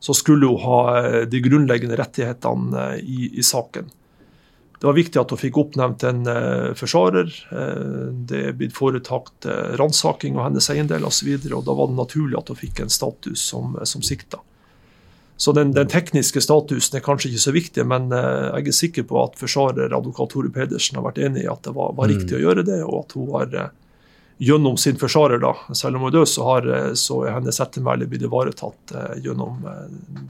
[0.00, 3.90] så skulle hun ha de grunnleggende rettighetene i, i saken.
[4.80, 7.28] Det var viktig at hun fikk oppnevnt en uh, forsvarer.
[7.52, 11.34] Uh, det er blitt foretatt uh, ransaking av hennes eiendel osv.
[11.44, 14.40] Da var det naturlig at hun fikk en status som, som sikta.
[15.36, 19.22] Så den, den, tekniske statusen er kanskje ikke så viktig, men jeg er sikker på
[19.22, 22.42] at forsvarer advokat Tore Pedersen har vært enig i at det var, var riktig å
[22.42, 23.54] gjøre det, og at hun har
[24.36, 28.08] gjennom sin forsvarer, da, selv om hun er død, så, har, så er hennes ettermæle
[28.12, 28.92] blitt ivaretatt
[29.24, 29.64] gjennom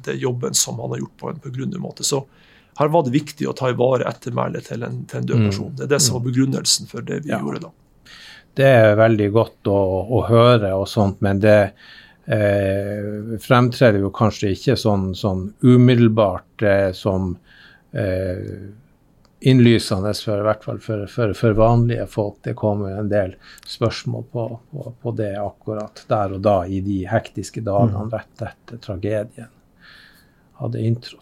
[0.07, 2.07] det jobben som han har gjort på en på grundig måte.
[2.07, 2.23] Så
[2.79, 5.71] her var det viktig å ta i vare ettermælet til, til, en død person.
[5.77, 7.41] Det er det som var begrunnelsen for det vi ja.
[7.43, 7.73] gjorde da.
[8.57, 11.59] Det er veldig godt å, å høre og sånt, men det
[12.27, 17.37] eh, fremtrer jo kanskje ikke sånn, sånn umiddelbart eh, som
[17.93, 18.71] eh,
[19.41, 22.41] innlysende, for, i hvert fall for, for, for, vanlige folk.
[22.45, 23.37] Det kommer en del
[23.69, 28.13] spørsmål på, på, på, det akkurat der og da, i de hektiske dagene mm.
[28.13, 29.51] rett etter tragedien
[30.61, 31.20] hadde inntrådt.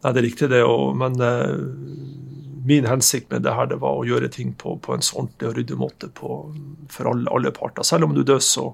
[0.00, 0.62] Nei, det er riktig, det.
[0.64, 1.56] Og, men uh,
[2.66, 5.50] min hensikt med det her det var å gjøre ting på, på en så ordentlig
[5.50, 6.38] og ryddig måte på,
[6.92, 7.86] for alle, alle, parter.
[7.86, 8.70] Selv om du dør, så,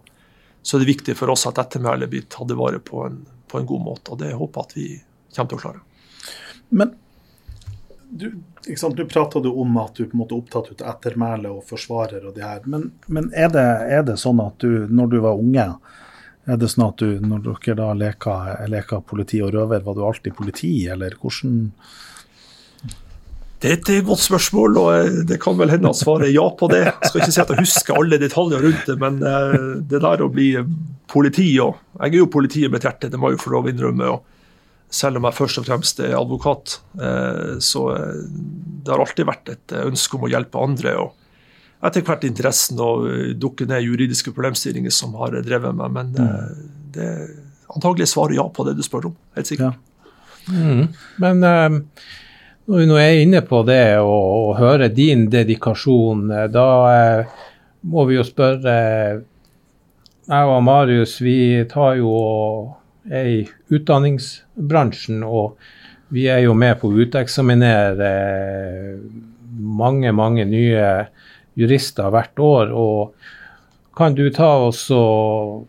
[0.62, 3.66] så, er det viktig for oss at ettermælet blir tatt vare på en, på en
[3.66, 4.14] god måte.
[4.14, 4.88] Og det håper jeg at vi
[5.36, 5.84] kommer til å klare.
[6.68, 6.94] Men
[8.08, 8.32] du,
[8.96, 12.44] du prata om at du på en måte opptatt ut ettermælet og forsvarer og det
[12.46, 12.62] her.
[12.64, 15.66] Men, men er, det, er, det, sånn at du, når du var unge,
[16.46, 20.04] Er det sånn at du, når dere da leker, leker politi og røver, var du
[20.06, 21.56] alltid politi, eller hvordan
[23.62, 26.44] Det er et godt spørsmål, og eh, det kan vel hende at svaret er ja
[26.54, 26.84] på det.
[26.86, 29.58] Jeg skal ikke si at jeg husker alle detaljer rundt det, men eh,
[29.90, 30.52] det der å bli
[31.10, 33.72] politi og Jeg er jo politiet med hjerte, det må jeg jo få lov å
[33.72, 34.10] innrømme.
[34.14, 34.32] og
[34.96, 36.80] selv om jeg først og fremst er advokat.
[36.94, 40.94] Eh, så det har alltid vært et ønske om å hjelpe andre.
[41.00, 41.25] og
[41.84, 42.92] etter hvert interessen å
[43.36, 45.92] dukke ned juridiske problemstillinger som har drevet meg.
[45.92, 46.14] Men
[46.94, 47.26] det er
[47.74, 49.18] antagelig svaret ja på det du spør om.
[49.36, 49.76] Helt sikkert.
[49.76, 50.54] Ja.
[50.56, 50.86] Mm.
[51.20, 51.82] Men um
[52.66, 57.34] når vi nå er inne på det og, og hører din dedikasjon, eh, da eh,
[57.86, 58.74] må vi jo spørre
[60.26, 62.10] Jeg og Marius vi tar jo
[63.06, 63.36] er i
[63.70, 65.54] utdanningsbransjen, og
[66.10, 68.98] vi er jo med på å uteksaminere eh,
[69.54, 70.88] mange, mange nye
[71.56, 72.72] jurister hvert år.
[72.72, 73.14] og
[73.96, 75.66] Kan du ta oss og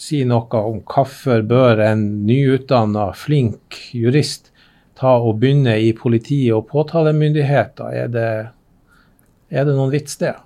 [0.00, 4.52] si noe om hvorfor bør en nyutdanna, flink jurist
[5.00, 7.96] ta og begynne i politiet og påtalemyndigheter?
[8.04, 8.30] Er det,
[9.48, 10.36] er det noen vits det?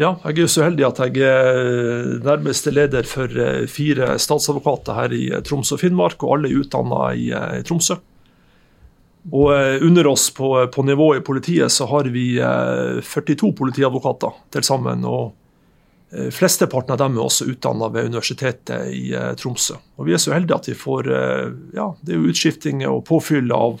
[0.00, 4.96] Ja, jeg er jo så heldig at jeg er nærmeste leder for eh, fire statsadvokater
[4.96, 7.98] her i eh, Troms og Finnmark, og alle er utdanna eh, i, Tromsø.
[9.28, 15.04] Og under oss på, på nivå i politiet så har vi 42 politiadvokater til sammen.
[15.04, 15.36] og
[16.32, 19.76] Flesteparten av dem er også utdanna ved Universitetet i Tromsø.
[20.00, 21.10] Og Vi er så heldige at vi får
[21.76, 23.76] ja, det er jo utskiftinger og påfyll av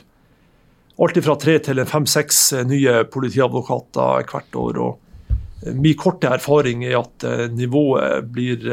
[1.00, 4.80] alt fra tre til fem-seks eh, nye politiadvokater hvert år.
[4.84, 8.66] og eh, Min korte erfaring er at eh, nivået blir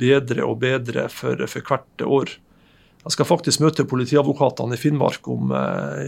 [0.00, 2.36] bedre og bedre for, for hvert år.
[3.04, 5.50] Jeg skal faktisk møte politiadvokatene i Finnmark om,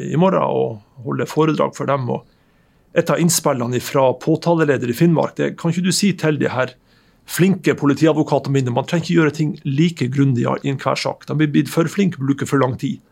[0.00, 2.08] i morgen og holde foredrag for dem.
[2.08, 2.24] og
[2.96, 6.72] Et av innspillene fra påtaleleder i Finnmark det kan ikke du si til de her
[7.26, 11.26] flinke politiadvokatene mine man trenger ikke gjøre ting like grundig i enhver sak.
[11.26, 13.02] De blir blitt for flinke, bruker for lang tid.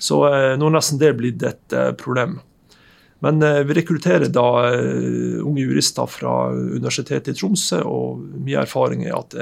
[0.00, 2.38] Så eh, nå er nesten det blitt et eh, problem.
[3.24, 4.46] Men eh, vi rekrutterer da
[5.44, 9.36] unge jurister fra Universitetet i Tromsø, og min erfaring er at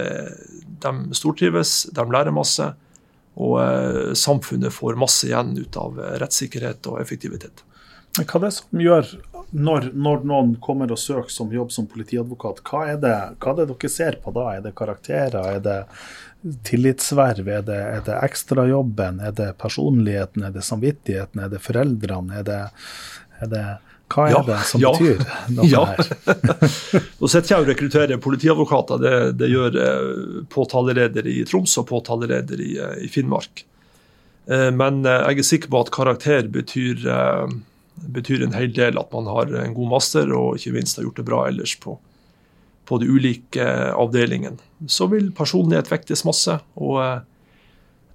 [0.83, 2.73] de stortrives, de lærer masse,
[3.39, 7.63] og samfunnet får masse igjen ut av rettssikkerhet og effektivitet.
[8.19, 9.11] Men hva er det som gjør,
[9.55, 13.61] når, når, noen kommer og søker som jobb som politiadvokat, hva er, det, hva er
[13.61, 14.47] det dere ser på da?
[14.57, 15.39] Er det karakterer?
[15.55, 15.77] Er det
[16.67, 17.51] tillitsverv?
[17.61, 19.21] Er det, er det ekstrajobben?
[19.23, 20.49] Er det personligheten?
[20.49, 21.45] Er det samvittigheten?
[21.45, 22.41] Er det foreldrene?
[22.41, 22.63] Er det,
[23.39, 23.65] er det
[24.09, 25.23] hva er ja, det som ja, betyr
[25.57, 25.85] noe ja.
[25.91, 26.11] her?
[27.21, 29.03] Nå sitter jeg og rekrutterer politiadvokater.
[29.03, 33.65] Det, det, gjør eh, påtaleleder i Troms og påtaleleder i, eh, i, Finnmark.
[34.49, 37.05] Eh, men jeg er sikker på at karakter betyr,
[38.17, 39.01] betyr, en hel del.
[39.01, 41.99] At man har en god master og ikke minst har gjort det bra ellers på,
[42.89, 44.61] på de ulike avdelingene.
[44.89, 46.61] Så vil personlighet vektes masse.
[46.81, 47.19] og eh,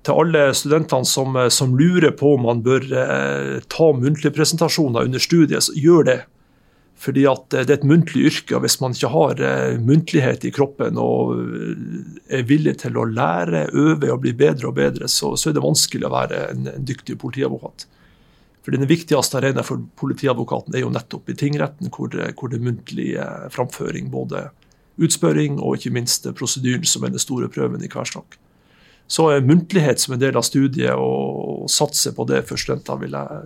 [0.04, 5.08] til alle studentene som, eh, som, lurer på om man bør eh, ta muntlige presentasjoner
[5.08, 6.20] under studiet, så gjør det.
[7.04, 9.40] Fordi at det er et muntlig yrke, og hvis man ikke har
[9.82, 11.34] muntlighet i kroppen og
[12.32, 15.66] er villig til å lære, øve og bli bedre og bedre, så, så er det
[15.66, 17.88] vanskelig å være en, en dyktig politiadvokat.
[18.64, 22.68] For Den viktigste arenaen for politiadvokaten er jo nettopp i tingretten, hvor, hvor det er
[22.70, 23.10] muntlig
[23.52, 24.46] framføring både
[25.02, 28.38] utspørring og ikke minst prosedyren, som er den store prøven i hver sak.
[29.08, 33.18] Så er muntlighet som en del av studiet, og satse på det for studenter, vil
[33.18, 33.42] jeg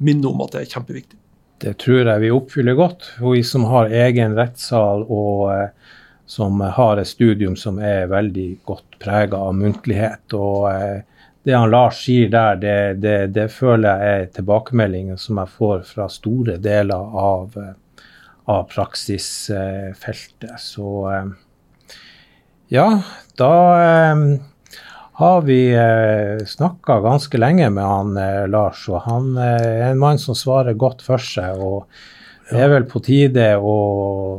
[0.00, 1.18] minne om at det er kjempeviktig.
[1.60, 3.10] Det tror jeg vi oppfyller godt.
[3.18, 5.68] For vi som har egen rettssal og eh,
[6.30, 10.32] som har et studium som er veldig godt prega av muntlighet.
[10.32, 11.02] og eh,
[11.44, 15.84] det han Lars sier der, det, det, det føler jeg er tilbakemeldinger som jeg får
[15.88, 17.76] fra store deler av eh,
[18.50, 20.58] av praksisfeltet.
[20.58, 20.88] Så
[22.68, 23.02] ja,
[23.38, 23.52] da
[25.20, 28.16] har vi eh, snakka ganske lenge med han
[28.50, 31.60] Lars, og han er en mann som svarer godt for seg.
[31.60, 31.86] og
[32.50, 33.76] det er vel på tide å,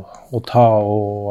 [0.04, 1.30] å ta og,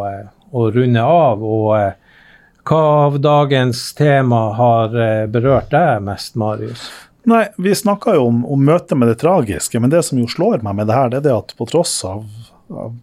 [0.50, 1.44] og, runde av.
[1.44, 4.96] og hva av dagens tema har
[5.30, 6.88] berørt deg mest, Marius?
[7.30, 10.64] Nei, Vi snakka jo om, om møtet med det tragiske, men det som jo slår
[10.66, 12.24] meg med det her, det er det at på tross av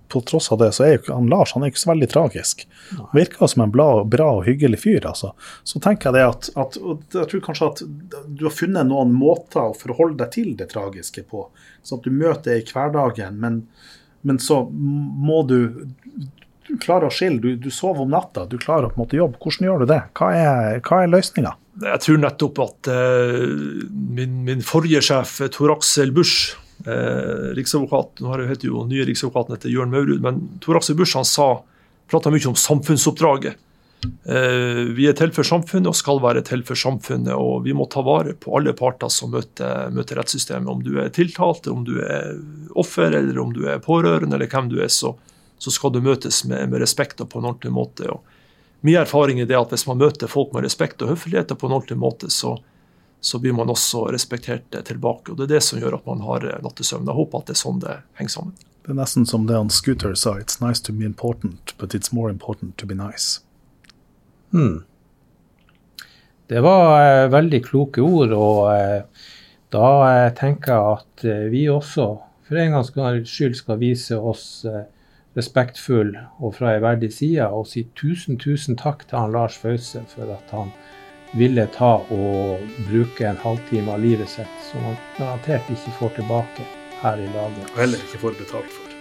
[0.08, 2.08] på tross av det, så er jo ikke han Lars han er ikke så veldig
[2.12, 2.64] tragisk.
[2.96, 5.06] Han virker som en bra, bra, og hyggelig fyr.
[5.10, 5.32] altså.
[5.66, 6.80] Så tenker jeg det at, at
[7.14, 7.84] jeg tror kanskje at
[8.26, 11.46] du har funnet noen måter å forholde deg til det tragiske på.
[11.82, 13.62] Sånn at du møter det i hverdagen, men,
[14.26, 15.60] men så må du
[16.68, 17.40] du klarer å skille.
[17.40, 19.40] Du, du, sover om natta, du klarer å på en måte jobbe.
[19.40, 20.02] Hvordan gjør du det?
[20.18, 21.54] Hva er, hva er løsninga?
[21.84, 23.84] Jeg tror nettopp at uh,
[24.18, 26.56] min, min, forrige sjef, Tor Aksel Busch,
[26.86, 31.48] eh, riksadvokat, nå heter jo nye riksadvokaten etter Jørn Maurud, men Tor Aksel Busch sa,
[32.10, 33.58] prata mye om samfunnsoppdraget.
[34.24, 37.88] Eh, vi er til for samfunnet og skal være til for samfunnet, og vi må
[37.90, 40.70] ta vare på alle parter som møter, møter rettssystemet.
[40.70, 42.36] Om du er tiltalt, om du er
[42.78, 45.14] offer, eller om du er pårørende, eller hvem du er, så,
[45.58, 48.10] så skal du møtes med, med, respekt og på en ordentlig måte.
[48.12, 51.58] Og min erfaring er det at hvis man møter folk med respekt og høflighet og
[51.60, 52.54] på en ordentlig måte, så,
[53.20, 55.32] så blir man også respektert tilbake.
[55.32, 57.06] og Det er det som gjør at man har nattesøvn.
[57.06, 58.54] Jeg håper at det er sånn det henger sammen.
[58.84, 60.38] Det er nesten som det han Scooter sa.
[60.38, 63.40] It's nice to be important, but it's more important to be nice.
[64.52, 64.84] Hmm.
[66.48, 69.02] Det var eh, veldig kloke ord, og eh,
[69.74, 72.06] da eh, tenker jeg at eh, vi også
[72.48, 74.86] for en gangs skyld skal vise oss eh,
[75.36, 80.00] respektfull og fra en verdig side og si tusen, tusen takk til han Lars Fause
[80.08, 80.72] for at han
[81.36, 86.66] ville ta og bruke en halvtime av livet sitt, som han garantert ikke får tilbake
[87.02, 87.66] her i laget.
[87.72, 88.96] Og heller ikke får betalt for.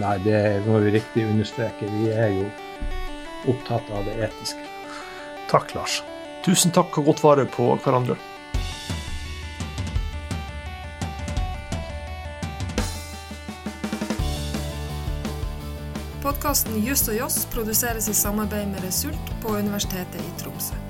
[0.00, 1.88] Nei, det må vi riktig understreke.
[1.88, 2.46] Vi er jo
[3.50, 4.62] opptatt av det etiske.
[5.50, 6.02] Takk, Lars.
[6.46, 8.18] Tusen takk og godt vare på hverandre.
[16.26, 20.85] Podkasten Juss og Joss produseres i samarbeid med Result på Universitetet i Tromsø.